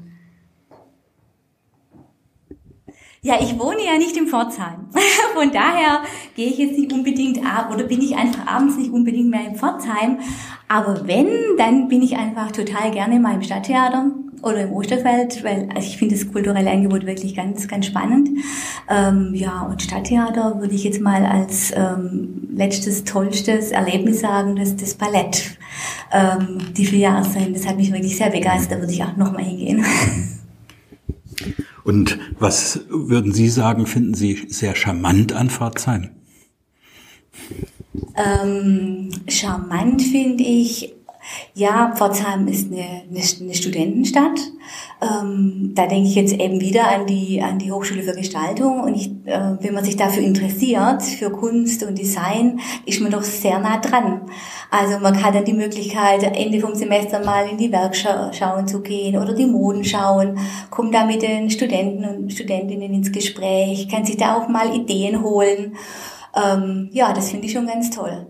Ja, 3.26 3.34
ich 3.40 3.58
wohne 3.58 3.84
ja 3.84 3.98
nicht 3.98 4.16
in 4.16 4.28
Pforzheim. 4.28 4.86
Von 5.34 5.50
daher 5.50 6.02
gehe 6.36 6.46
ich 6.46 6.58
jetzt 6.58 6.78
nicht 6.78 6.92
unbedingt 6.92 7.44
ab 7.44 7.74
oder 7.74 7.82
bin 7.82 8.00
ich 8.00 8.14
einfach 8.14 8.46
abends 8.46 8.76
nicht 8.76 8.92
unbedingt 8.92 9.30
mehr 9.30 9.48
in 9.48 9.56
Pforzheim. 9.56 10.20
Aber 10.68 11.08
wenn, 11.08 11.26
dann 11.58 11.88
bin 11.88 12.02
ich 12.02 12.16
einfach 12.16 12.52
total 12.52 12.92
gerne 12.92 13.18
mal 13.18 13.34
im 13.34 13.42
Stadttheater 13.42 14.12
oder 14.42 14.60
im 14.60 14.72
Osterfeld, 14.72 15.42
weil 15.42 15.70
ich 15.76 15.96
finde 15.96 16.14
das 16.14 16.30
kulturelle 16.30 16.70
Angebot 16.70 17.04
wirklich 17.04 17.34
ganz, 17.34 17.66
ganz 17.66 17.86
spannend. 17.86 18.28
Ähm, 18.88 19.32
ja, 19.34 19.62
und 19.62 19.82
Stadttheater 19.82 20.60
würde 20.60 20.76
ich 20.76 20.84
jetzt 20.84 21.00
mal 21.00 21.26
als 21.26 21.72
ähm, 21.74 22.46
letztes, 22.52 23.02
tollstes 23.02 23.72
Erlebnis 23.72 24.20
sagen, 24.20 24.54
dass 24.54 24.76
das 24.76 24.94
Ballett, 24.94 25.58
ähm, 26.12 26.58
die 26.76 26.86
vier 26.86 27.00
Jahre 27.00 27.24
sein, 27.24 27.52
das 27.54 27.66
hat 27.66 27.76
mich 27.76 27.92
wirklich 27.92 28.16
sehr 28.16 28.30
begeistert, 28.30 28.78
da 28.78 28.80
würde 28.82 28.92
ich 28.92 29.02
auch 29.02 29.16
nochmal 29.16 29.42
hingehen. 29.42 29.84
Und 31.86 32.18
was 32.40 32.80
würden 32.88 33.32
Sie 33.32 33.48
sagen, 33.48 33.86
finden 33.86 34.14
Sie 34.14 34.46
sehr 34.48 34.74
charmant 34.74 35.32
an 35.32 35.50
Pforzheim? 35.50 36.10
Ähm, 38.16 39.10
charmant 39.28 40.02
finde 40.02 40.42
ich, 40.42 40.95
ja, 41.54 41.92
Pforzheim 41.96 42.48
ist 42.48 42.70
eine, 42.70 43.02
eine, 43.10 43.22
eine 43.40 43.54
Studentenstadt. 43.54 44.40
Ähm, 45.00 45.72
da 45.74 45.86
denke 45.86 46.08
ich 46.08 46.14
jetzt 46.14 46.32
eben 46.34 46.60
wieder 46.60 46.88
an 46.88 47.06
die, 47.06 47.42
an 47.42 47.58
die 47.58 47.70
Hochschule 47.72 48.02
für 48.02 48.14
Gestaltung. 48.14 48.80
Und 48.80 48.94
ich, 48.94 49.08
äh, 49.26 49.56
wenn 49.60 49.74
man 49.74 49.84
sich 49.84 49.96
dafür 49.96 50.22
interessiert, 50.22 51.02
für 51.02 51.30
Kunst 51.30 51.82
und 51.82 51.98
Design, 51.98 52.60
ist 52.84 53.00
man 53.00 53.10
doch 53.10 53.22
sehr 53.22 53.58
nah 53.58 53.78
dran. 53.78 54.22
Also 54.70 54.98
man 54.98 55.22
hat 55.22 55.34
dann 55.34 55.44
die 55.44 55.52
Möglichkeit, 55.52 56.22
Ende 56.22 56.60
vom 56.60 56.74
Semester 56.74 57.24
mal 57.24 57.48
in 57.48 57.58
die 57.58 57.72
Werkschauen 57.72 58.66
zu 58.66 58.80
gehen 58.80 59.16
oder 59.16 59.34
die 59.34 59.46
Moden 59.46 59.84
schauen, 59.84 60.38
kommt 60.70 60.94
da 60.94 61.04
mit 61.04 61.22
den 61.22 61.50
Studenten 61.50 62.04
und 62.04 62.32
Studentinnen 62.32 62.92
ins 62.92 63.12
Gespräch, 63.12 63.88
kann 63.88 64.04
sich 64.04 64.16
da 64.16 64.36
auch 64.36 64.48
mal 64.48 64.74
Ideen 64.74 65.22
holen. 65.22 65.76
Ähm, 66.34 66.90
ja, 66.92 67.12
das 67.12 67.30
finde 67.30 67.46
ich 67.46 67.52
schon 67.52 67.66
ganz 67.66 67.90
toll. 67.90 68.26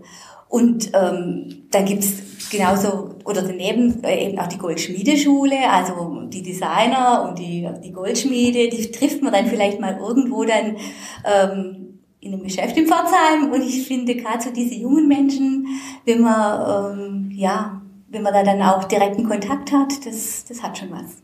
Und 0.49 0.91
ähm, 0.93 1.67
dann 1.71 1.85
gibt's 1.85 2.49
genauso, 2.49 3.15
oder 3.25 3.41
daneben 3.41 4.03
äh, 4.03 4.27
eben 4.27 4.39
auch 4.39 4.47
die 4.47 4.57
Goldschmiedeschule, 4.57 5.69
also 5.69 6.23
die 6.27 6.41
Designer 6.41 7.27
und 7.27 7.39
die, 7.39 7.67
die 7.83 7.91
Goldschmiede, 7.91 8.69
die 8.69 8.91
trifft 8.91 9.21
man 9.21 9.33
dann 9.33 9.47
vielleicht 9.47 9.79
mal 9.79 9.97
irgendwo 9.97 10.45
dann 10.45 10.77
ähm, 11.25 11.99
in 12.19 12.33
einem 12.33 12.43
Geschäft 12.43 12.77
in 12.77 12.87
Pforzheim. 12.87 13.51
Und 13.51 13.61
ich 13.61 13.87
finde 13.87 14.15
gerade 14.15 14.43
so 14.43 14.51
diese 14.51 14.75
jungen 14.75 15.07
Menschen, 15.07 15.67
wenn 16.05 16.21
man, 16.21 16.97
ähm, 16.97 17.31
ja, 17.33 17.81
wenn 18.09 18.23
man 18.23 18.33
da 18.33 18.43
dann 18.43 18.61
auch 18.61 18.85
direkten 18.85 19.27
Kontakt 19.27 19.71
hat, 19.71 20.05
das, 20.05 20.45
das 20.45 20.63
hat 20.63 20.77
schon 20.77 20.91
was. 20.91 21.17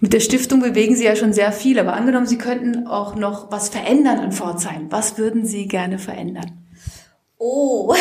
Mit 0.00 0.12
der 0.12 0.20
Stiftung 0.20 0.60
bewegen 0.60 0.96
Sie 0.96 1.04
ja 1.04 1.14
schon 1.14 1.32
sehr 1.32 1.52
viel, 1.52 1.78
aber 1.78 1.92
angenommen, 1.92 2.26
Sie 2.26 2.38
könnten 2.38 2.86
auch 2.86 3.14
noch 3.14 3.52
was 3.52 3.68
verändern 3.68 4.18
an 4.18 4.32
Pforzheim. 4.32 4.86
Was 4.90 5.18
würden 5.18 5.46
Sie 5.46 5.68
gerne 5.68 5.98
verändern? 5.98 6.63
Oh, 7.46 7.94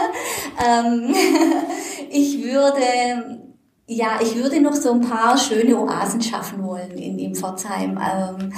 ähm, 0.66 1.14
ich 2.10 2.42
würde, 2.42 3.42
ja, 3.86 4.18
ich 4.22 4.34
würde 4.34 4.62
noch 4.62 4.72
so 4.72 4.92
ein 4.92 5.02
paar 5.02 5.36
schöne 5.36 5.78
Oasen 5.78 6.22
schaffen 6.22 6.66
wollen 6.66 6.92
in, 6.92 7.18
in 7.18 7.34
Pforzheim. 7.34 7.98
Ähm, 7.98 8.50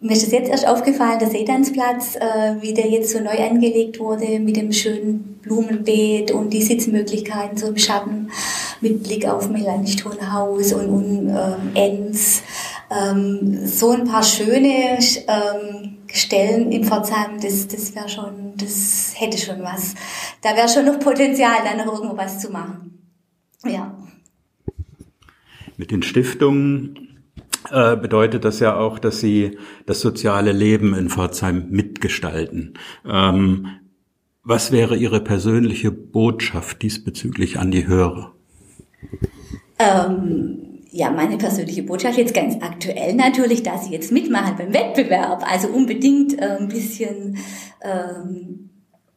mir 0.00 0.12
ist 0.12 0.24
das 0.24 0.32
jetzt 0.32 0.50
erst 0.50 0.66
aufgefallen, 0.66 1.20
der 1.20 1.30
Seetanzplatz, 1.30 2.16
äh, 2.16 2.56
wie 2.60 2.74
der 2.74 2.88
jetzt 2.88 3.12
so 3.12 3.20
neu 3.20 3.38
angelegt 3.38 4.00
wurde, 4.00 4.40
mit 4.40 4.56
dem 4.56 4.72
schönen 4.72 5.38
Blumenbeet 5.40 6.32
und 6.32 6.50
die 6.52 6.62
Sitzmöglichkeiten 6.62 7.56
so 7.56 7.68
im 7.68 7.78
Schatten, 7.78 8.32
mit 8.80 9.04
Blick 9.04 9.28
auf 9.28 9.50
Melanchthonhaus 9.50 10.72
und, 10.72 10.88
und 10.88 11.28
ähm, 11.28 11.70
Enns. 11.74 12.42
Ähm, 12.90 13.64
so 13.68 13.90
ein 13.90 14.04
paar 14.04 14.24
schöne 14.24 14.98
ähm, 15.28 15.99
Stellen 16.12 16.72
in 16.72 16.84
Pforzheim, 16.84 17.40
das, 17.40 17.68
das 17.68 17.94
wäre 17.94 18.08
schon, 18.08 18.54
das 18.56 19.14
hätte 19.16 19.38
schon 19.38 19.62
was. 19.62 19.94
Da 20.42 20.56
wäre 20.56 20.68
schon 20.68 20.86
noch 20.86 20.98
Potenzial, 20.98 21.58
da 21.64 21.76
noch 21.76 21.92
irgendwo 21.92 22.16
was 22.16 22.40
zu 22.40 22.50
machen. 22.50 22.98
Ja. 23.64 23.96
Mit 25.76 25.90
den 25.90 26.02
Stiftungen 26.02 27.22
äh, 27.70 27.96
bedeutet 27.96 28.44
das 28.44 28.60
ja 28.60 28.76
auch, 28.76 28.98
dass 28.98 29.20
Sie 29.20 29.58
das 29.86 30.00
soziale 30.00 30.52
Leben 30.52 30.94
in 30.94 31.08
Pforzheim 31.08 31.68
mitgestalten. 31.70 32.74
Ähm, 33.06 33.68
was 34.42 34.72
wäre 34.72 34.96
Ihre 34.96 35.20
persönliche 35.20 35.90
Botschaft 35.90 36.82
diesbezüglich 36.82 37.58
an 37.58 37.70
die 37.70 37.86
Hörer? 37.86 38.34
Ähm 39.78 40.69
ja, 40.92 41.10
meine 41.10 41.38
persönliche 41.38 41.82
Botschaft 41.82 42.18
jetzt 42.18 42.34
ganz 42.34 42.56
aktuell 42.60 43.14
natürlich, 43.14 43.62
dass 43.62 43.84
Sie 43.84 43.92
jetzt 43.92 44.10
mitmachen 44.10 44.56
beim 44.56 44.72
Wettbewerb. 44.72 45.44
Also 45.48 45.68
unbedingt 45.68 46.38
äh, 46.38 46.56
ein 46.58 46.68
bisschen 46.68 47.38
ähm, 47.82 48.70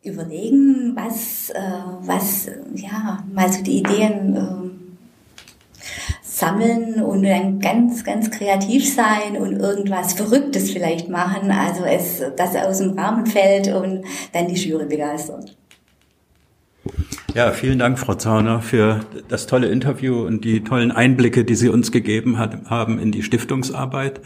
überlegen, 0.03 0.95
was, 0.95 1.49
äh, 1.49 1.59
was, 2.01 2.47
ja, 2.75 3.23
mal 3.33 3.51
so 3.51 3.63
die 3.63 3.79
Ideen 3.79 4.35
äh, 4.35 4.63
sammeln 6.21 7.01
und 7.01 7.23
dann 7.23 7.59
ganz, 7.59 8.03
ganz 8.03 8.29
kreativ 8.29 8.93
sein 8.93 9.37
und 9.37 9.59
irgendwas 9.59 10.13
Verrücktes 10.13 10.71
vielleicht 10.71 11.09
machen. 11.09 11.51
Also 11.51 11.85
es, 11.85 12.21
das 12.35 12.55
aus 12.55 12.79
dem 12.79 12.97
Rahmen 12.97 13.25
fällt 13.25 13.73
und 13.73 14.03
dann 14.31 14.47
die 14.47 14.55
Jury 14.55 14.85
begeistert. 14.85 15.55
Ja, 17.33 17.51
vielen 17.51 17.79
Dank, 17.79 17.97
Frau 17.97 18.15
Zauner, 18.15 18.61
für 18.61 18.99
das 19.27 19.47
tolle 19.47 19.67
Interview 19.67 20.25
und 20.25 20.45
die 20.45 20.63
tollen 20.63 20.91
Einblicke, 20.91 21.45
die 21.45 21.55
Sie 21.55 21.69
uns 21.69 21.91
gegeben 21.91 22.37
hat, 22.37 22.69
haben 22.69 22.99
in 22.99 23.11
die 23.11 23.23
Stiftungsarbeit. 23.23 24.21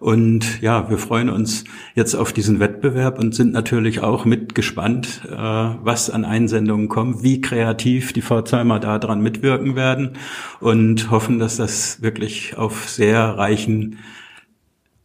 Und 0.00 0.60
ja, 0.60 0.90
wir 0.90 0.98
freuen 0.98 1.30
uns 1.30 1.64
jetzt 1.94 2.14
auf 2.14 2.32
diesen 2.32 2.60
Wettbewerb 2.60 3.18
und 3.18 3.34
sind 3.34 3.52
natürlich 3.52 4.00
auch 4.00 4.24
mitgespannt, 4.24 5.22
äh, 5.24 5.32
was 5.32 6.10
an 6.10 6.24
Einsendungen 6.24 6.88
kommt, 6.88 7.22
wie 7.22 7.40
kreativ 7.40 8.12
die 8.12 8.22
Pforzheimer 8.22 8.80
daran 8.80 9.22
mitwirken 9.22 9.76
werden 9.76 10.18
und 10.60 11.10
hoffen, 11.10 11.38
dass 11.38 11.56
das 11.56 12.02
wirklich 12.02 12.56
auf 12.58 12.88
sehr 12.88 13.20
reichen 13.38 13.98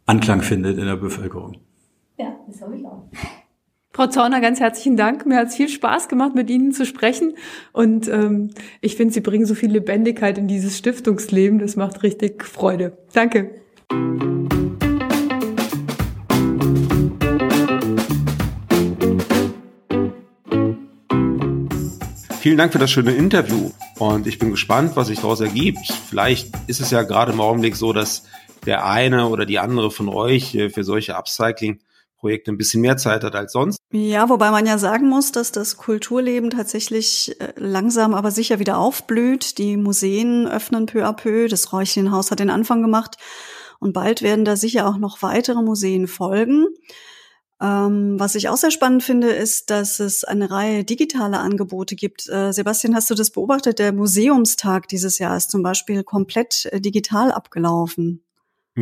Anklang 0.05 0.41
findet 0.41 0.77
in 0.77 0.85
der 0.85 0.97
Bevölkerung. 0.97 1.57
Ja, 2.17 2.35
das 2.47 2.61
habe 2.61 2.75
ich 2.77 2.85
auch. 2.85 3.07
Frau 3.99 4.07
Zorner, 4.07 4.39
ganz 4.39 4.61
herzlichen 4.61 4.95
Dank. 4.95 5.25
Mir 5.25 5.35
hat 5.35 5.49
es 5.49 5.55
viel 5.55 5.67
Spaß 5.67 6.07
gemacht, 6.07 6.33
mit 6.33 6.49
Ihnen 6.49 6.71
zu 6.71 6.85
sprechen. 6.85 7.35
Und 7.73 8.07
ähm, 8.07 8.51
ich 8.79 8.95
finde, 8.95 9.13
Sie 9.13 9.19
bringen 9.19 9.45
so 9.45 9.55
viel 9.55 9.69
Lebendigkeit 9.69 10.37
in 10.37 10.47
dieses 10.47 10.77
Stiftungsleben. 10.77 11.59
Das 11.59 11.75
macht 11.75 12.01
richtig 12.01 12.45
Freude. 12.45 12.97
Danke. 13.11 13.49
Vielen 22.39 22.57
Dank 22.57 22.71
für 22.71 22.79
das 22.79 22.89
schöne 22.89 23.11
Interview. 23.11 23.71
Und 23.97 24.27
ich 24.27 24.39
bin 24.39 24.51
gespannt, 24.51 24.95
was 24.95 25.07
sich 25.07 25.19
daraus 25.19 25.41
ergibt. 25.41 25.85
Vielleicht 26.07 26.53
ist 26.67 26.79
es 26.79 26.89
ja 26.89 27.03
gerade 27.03 27.33
im 27.33 27.41
Augenblick 27.41 27.75
so, 27.75 27.91
dass 27.91 28.23
der 28.65 28.85
eine 28.85 29.27
oder 29.27 29.45
die 29.45 29.59
andere 29.59 29.91
von 29.91 30.07
euch 30.07 30.55
äh, 30.55 30.69
für 30.69 30.85
solche 30.85 31.17
Upcycling 31.17 31.79
Projekte 32.19 32.51
ein 32.51 32.57
bisschen 32.57 32.81
mehr 32.81 32.97
Zeit 32.97 33.23
hat 33.23 33.35
als 33.35 33.53
sonst. 33.53 33.79
Ja, 33.91 34.29
wobei 34.29 34.51
man 34.51 34.65
ja 34.65 34.77
sagen 34.77 35.07
muss, 35.07 35.31
dass 35.31 35.51
das 35.51 35.77
Kulturleben 35.77 36.49
tatsächlich 36.49 37.39
äh, 37.39 37.53
langsam 37.55 38.13
aber 38.13 38.31
sicher 38.31 38.59
wieder 38.59 38.77
aufblüht. 38.77 39.57
Die 39.57 39.77
Museen 39.77 40.47
öffnen 40.47 40.85
peu 40.85 41.05
à 41.05 41.13
peu. 41.13 41.47
Das 41.47 41.71
Räuchchenhaus 41.71 42.31
hat 42.31 42.39
den 42.39 42.49
Anfang 42.49 42.81
gemacht. 42.81 43.17
Und 43.79 43.93
bald 43.93 44.21
werden 44.21 44.43
da 44.43 44.57
sicher 44.57 44.87
auch 44.87 44.97
noch 44.97 45.21
weitere 45.21 45.61
Museen 45.61 46.07
folgen. 46.07 46.67
Ähm, 47.61 48.17
was 48.17 48.35
ich 48.35 48.47
auch 48.47 48.57
sehr 48.57 48.71
spannend 48.71 49.03
finde, 49.03 49.29
ist, 49.29 49.69
dass 49.69 49.99
es 49.99 50.23
eine 50.23 50.49
Reihe 50.49 50.83
digitaler 50.85 51.39
Angebote 51.41 51.95
gibt. 51.95 52.29
Äh, 52.29 52.53
Sebastian, 52.53 52.95
hast 52.95 53.09
du 53.09 53.15
das 53.15 53.31
beobachtet? 53.31 53.79
Der 53.79 53.91
Museumstag 53.91 54.87
dieses 54.87 55.19
Jahr 55.19 55.35
ist 55.35 55.51
zum 55.51 55.61
Beispiel 55.61 56.03
komplett 56.03 56.67
äh, 56.71 56.79
digital 56.79 57.31
abgelaufen. 57.31 58.23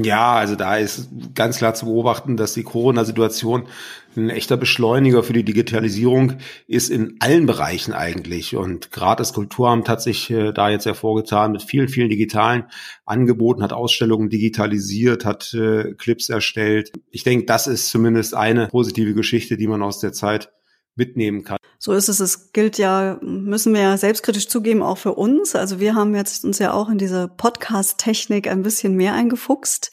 Ja, 0.03 0.33
also 0.33 0.55
da 0.55 0.77
ist 0.77 1.09
ganz 1.33 1.57
klar 1.57 1.73
zu 1.73 1.85
beobachten, 1.85 2.37
dass 2.37 2.53
die 2.53 2.63
Corona-Situation 2.63 3.67
ein 4.15 4.29
echter 4.29 4.57
Beschleuniger 4.57 5.23
für 5.23 5.33
die 5.33 5.43
Digitalisierung 5.43 6.33
ist 6.67 6.89
in 6.89 7.15
allen 7.19 7.45
Bereichen 7.45 7.93
eigentlich. 7.93 8.55
Und 8.55 8.91
gerade 8.91 9.21
das 9.21 9.33
Kulturamt 9.33 9.89
hat 9.89 10.01
sich 10.01 10.29
äh, 10.29 10.51
da 10.51 10.69
jetzt 10.69 10.85
hervorgetan 10.85 11.51
mit 11.51 11.63
vielen, 11.63 11.87
vielen 11.87 12.09
digitalen 12.09 12.65
Angeboten, 13.05 13.63
hat 13.63 13.73
Ausstellungen 13.73 14.29
digitalisiert, 14.29 15.23
hat 15.25 15.53
äh, 15.53 15.93
Clips 15.93 16.29
erstellt. 16.29 16.91
Ich 17.11 17.23
denke, 17.23 17.45
das 17.45 17.67
ist 17.67 17.89
zumindest 17.89 18.35
eine 18.35 18.67
positive 18.67 19.13
Geschichte, 19.13 19.55
die 19.55 19.67
man 19.67 19.83
aus 19.83 19.99
der 19.99 20.13
Zeit 20.13 20.51
mitnehmen 20.97 21.43
kann. 21.43 21.57
So 21.79 21.93
ist 21.93 22.09
es. 22.09 22.19
Es 22.19 22.51
gilt 22.51 22.77
ja, 22.77 23.19
müssen 23.21 23.73
wir 23.73 23.81
ja 23.81 23.97
selbstkritisch 23.97 24.47
zugeben, 24.47 24.81
auch 24.81 24.97
für 24.97 25.13
uns. 25.13 25.55
Also 25.55 25.79
wir 25.79 25.95
haben 25.95 26.15
jetzt 26.15 26.43
uns 26.43 26.59
ja 26.59 26.73
auch 26.73 26.89
in 26.89 26.97
diese 26.97 27.27
Podcast-Technik 27.27 28.47
ein 28.47 28.63
bisschen 28.63 28.95
mehr 28.95 29.13
eingefuchst. 29.13 29.91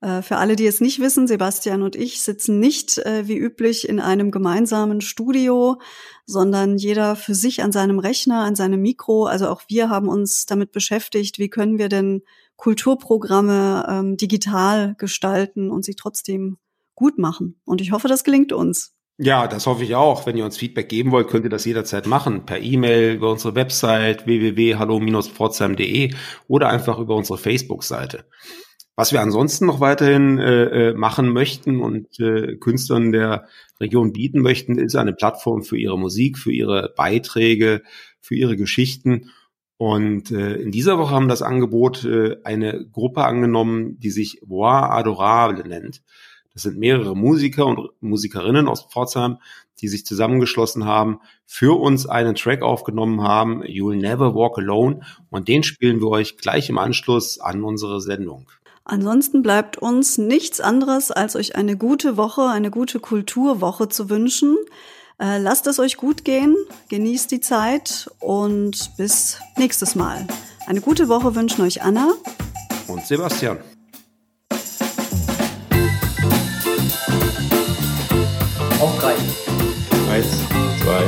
Äh, 0.00 0.22
für 0.22 0.36
alle, 0.36 0.56
die 0.56 0.66
es 0.66 0.80
nicht 0.80 1.00
wissen, 1.00 1.26
Sebastian 1.26 1.82
und 1.82 1.96
ich 1.96 2.22
sitzen 2.22 2.58
nicht 2.60 2.98
äh, 2.98 3.28
wie 3.28 3.36
üblich 3.36 3.88
in 3.88 4.00
einem 4.00 4.30
gemeinsamen 4.30 5.00
Studio, 5.00 5.80
sondern 6.26 6.76
jeder 6.76 7.16
für 7.16 7.34
sich 7.34 7.62
an 7.62 7.72
seinem 7.72 7.98
Rechner, 7.98 8.40
an 8.40 8.56
seinem 8.56 8.80
Mikro. 8.80 9.24
Also 9.24 9.48
auch 9.48 9.62
wir 9.68 9.90
haben 9.90 10.08
uns 10.08 10.46
damit 10.46 10.72
beschäftigt, 10.72 11.38
wie 11.38 11.48
können 11.48 11.78
wir 11.78 11.88
denn 11.88 12.22
Kulturprogramme 12.56 13.86
ähm, 13.88 14.16
digital 14.16 14.94
gestalten 14.96 15.70
und 15.70 15.84
sie 15.84 15.94
trotzdem 15.94 16.58
gut 16.94 17.18
machen. 17.18 17.60
Und 17.64 17.80
ich 17.80 17.92
hoffe, 17.92 18.08
das 18.08 18.24
gelingt 18.24 18.52
uns. 18.52 18.95
Ja, 19.18 19.48
das 19.48 19.66
hoffe 19.66 19.82
ich 19.82 19.94
auch. 19.94 20.26
Wenn 20.26 20.36
ihr 20.36 20.44
uns 20.44 20.58
Feedback 20.58 20.90
geben 20.90 21.10
wollt, 21.10 21.28
könnt 21.28 21.44
ihr 21.44 21.50
das 21.50 21.64
jederzeit 21.64 22.06
machen. 22.06 22.44
Per 22.44 22.60
E-Mail, 22.60 23.14
über 23.14 23.30
unsere 23.30 23.54
Website 23.54 24.26
www.hallo-pforzheim.de 24.26 26.14
oder 26.48 26.68
einfach 26.68 26.98
über 26.98 27.16
unsere 27.16 27.38
Facebook-Seite. 27.38 28.26
Was 28.94 29.12
wir 29.12 29.22
ansonsten 29.22 29.66
noch 29.66 29.80
weiterhin 29.80 30.38
äh, 30.38 30.90
äh, 30.90 30.94
machen 30.94 31.30
möchten 31.30 31.80
und 31.80 32.20
äh, 32.20 32.56
Künstlern 32.56 33.12
der 33.12 33.46
Region 33.80 34.12
bieten 34.12 34.40
möchten, 34.40 34.78
ist 34.78 34.96
eine 34.96 35.14
Plattform 35.14 35.62
für 35.62 35.78
ihre 35.78 35.98
Musik, 35.98 36.36
für 36.36 36.52
ihre 36.52 36.92
Beiträge, 36.94 37.82
für 38.20 38.34
ihre 38.34 38.56
Geschichten. 38.56 39.30
Und 39.78 40.30
äh, 40.30 40.56
in 40.56 40.72
dieser 40.72 40.98
Woche 40.98 41.14
haben 41.14 41.28
das 41.28 41.42
Angebot 41.42 42.04
äh, 42.04 42.36
eine 42.44 42.86
Gruppe 42.90 43.24
angenommen, 43.24 43.98
die 43.98 44.10
sich 44.10 44.40
Voix 44.42 44.90
Adorable 44.90 45.66
nennt. 45.68 46.02
Das 46.56 46.62
sind 46.62 46.78
mehrere 46.78 47.14
Musiker 47.14 47.66
und 47.66 47.90
Musikerinnen 48.00 48.66
aus 48.66 48.86
Pforzheim, 48.90 49.36
die 49.82 49.88
sich 49.88 50.06
zusammengeschlossen 50.06 50.86
haben, 50.86 51.20
für 51.44 51.78
uns 51.78 52.06
einen 52.06 52.34
Track 52.34 52.62
aufgenommen 52.62 53.20
haben, 53.20 53.62
You'll 53.62 53.96
Never 53.96 54.34
Walk 54.34 54.56
Alone. 54.56 55.02
Und 55.28 55.48
den 55.48 55.64
spielen 55.64 56.00
wir 56.00 56.08
euch 56.08 56.38
gleich 56.38 56.70
im 56.70 56.78
Anschluss 56.78 57.38
an 57.38 57.62
unsere 57.62 58.00
Sendung. 58.00 58.50
Ansonsten 58.84 59.42
bleibt 59.42 59.76
uns 59.76 60.16
nichts 60.16 60.62
anderes, 60.62 61.10
als 61.10 61.36
euch 61.36 61.56
eine 61.56 61.76
gute 61.76 62.16
Woche, 62.16 62.46
eine 62.46 62.70
gute 62.70 63.00
Kulturwoche 63.00 63.90
zu 63.90 64.08
wünschen. 64.08 64.56
Äh, 65.20 65.36
lasst 65.36 65.66
es 65.66 65.78
euch 65.78 65.98
gut 65.98 66.24
gehen, 66.24 66.56
genießt 66.88 67.30
die 67.32 67.40
Zeit 67.40 68.10
und 68.18 68.96
bis 68.96 69.40
nächstes 69.58 69.94
Mal. 69.94 70.26
Eine 70.66 70.80
gute 70.80 71.08
Woche 71.10 71.34
wünschen 71.34 71.60
euch 71.60 71.82
Anna 71.82 72.14
und 72.88 73.04
Sebastian. 73.04 73.58
Eins, 80.16 80.48
zwei. 80.82 81.04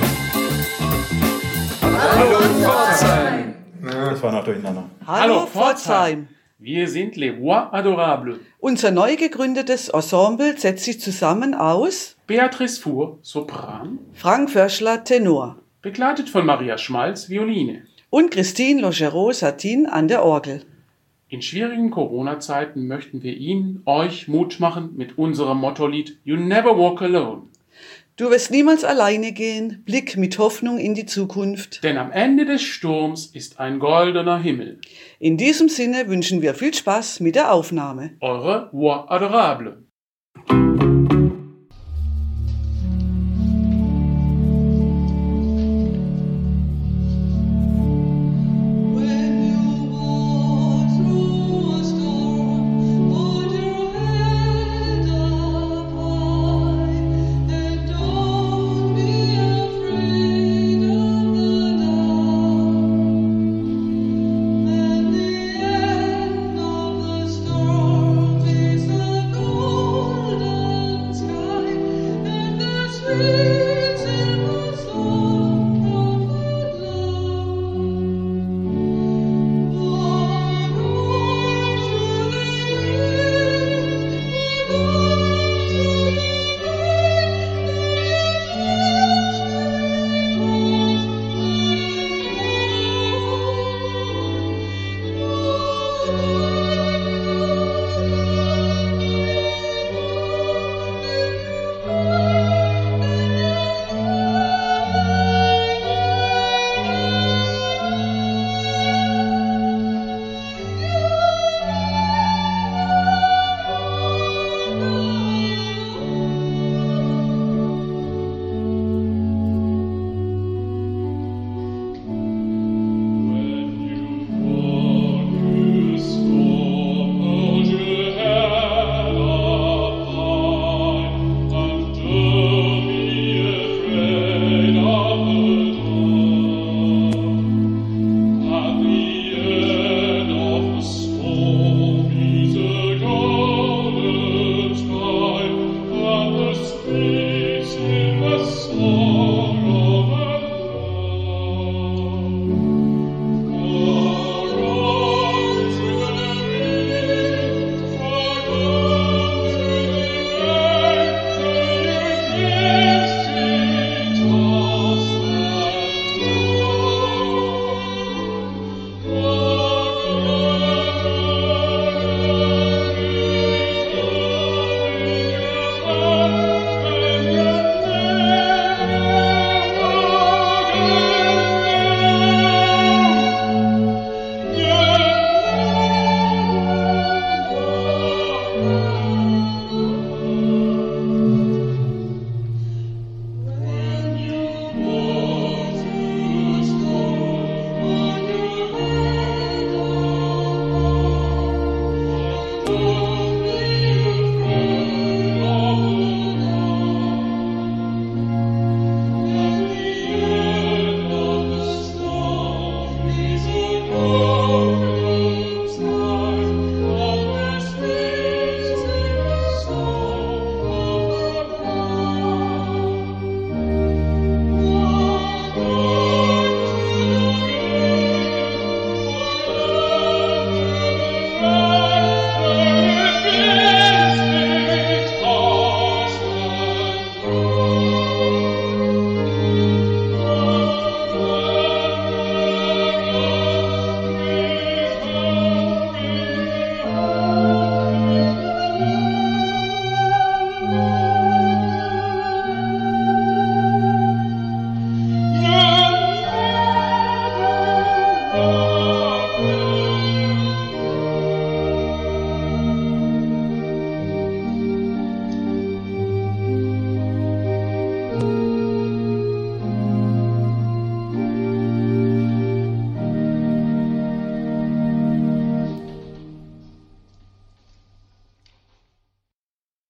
Hallo, 1.81 2.41
Pforzheim. 2.61 3.55
Das 3.83 4.23
war 4.23 4.33
noch 4.33 4.45
durcheinander. 4.45 4.91
Hallo 5.07 5.47
Pforzheim. 5.47 6.29
Wir 6.59 6.87
sind 6.89 7.17
Les 7.17 7.41
Voix 7.41 7.73
Adorables. 7.73 8.37
Unser 8.59 8.91
neu 8.91 9.17
gegründetes 9.17 9.89
Ensemble 9.89 10.59
setzt 10.59 10.85
sich 10.85 11.01
zusammen 11.01 11.55
aus 11.55 12.17
Beatrice 12.27 12.83
Fuhr, 12.83 13.19
Sopran. 13.23 13.99
Frank 14.13 14.51
Förschler, 14.51 15.05
Tenor. 15.05 15.57
Begleitet 15.81 16.29
von 16.29 16.45
Maria 16.45 16.77
Schmalz, 16.77 17.31
Violine. 17.31 17.85
Und 18.11 18.31
Christine 18.31 18.83
Logereau, 18.83 19.33
Satin 19.33 19.87
an 19.87 20.09
der 20.09 20.23
Orgel. 20.23 20.67
In 21.31 21.41
schwierigen 21.41 21.91
Corona-Zeiten 21.91 22.87
möchten 22.87 23.23
wir 23.23 23.35
Ihnen, 23.35 23.81
euch 23.87 24.29
Mut 24.29 24.61
machen 24.61 24.91
mit 24.99 25.17
unserem 25.17 25.61
Motto-Lied 25.61 26.19
You 26.25 26.37
Never 26.37 26.77
Walk 26.77 27.01
Alone. 27.01 27.45
Du 28.19 28.31
wirst 28.31 28.51
niemals 28.51 28.83
alleine 28.83 29.31
gehen, 29.31 29.85
Blick 29.87 30.17
mit 30.17 30.41
Hoffnung 30.41 30.79
in 30.79 30.93
die 30.93 31.07
Zukunft. 31.07 31.85
Denn 31.85 31.97
am 31.97 32.11
Ende 32.11 32.45
des 32.45 32.63
Sturms 32.63 33.27
ist 33.27 33.61
ein 33.61 33.79
goldener 33.79 34.41
Himmel. 34.41 34.81
In 35.21 35.37
diesem 35.37 35.69
Sinne 35.69 36.09
wünschen 36.09 36.43
wir 36.43 36.55
viel 36.55 36.75
Spaß 36.75 37.21
mit 37.21 37.37
der 37.37 37.53
Aufnahme. 37.53 38.17
Eure 38.21 38.71
Voix 38.73 39.09
Adorable. 39.09 39.85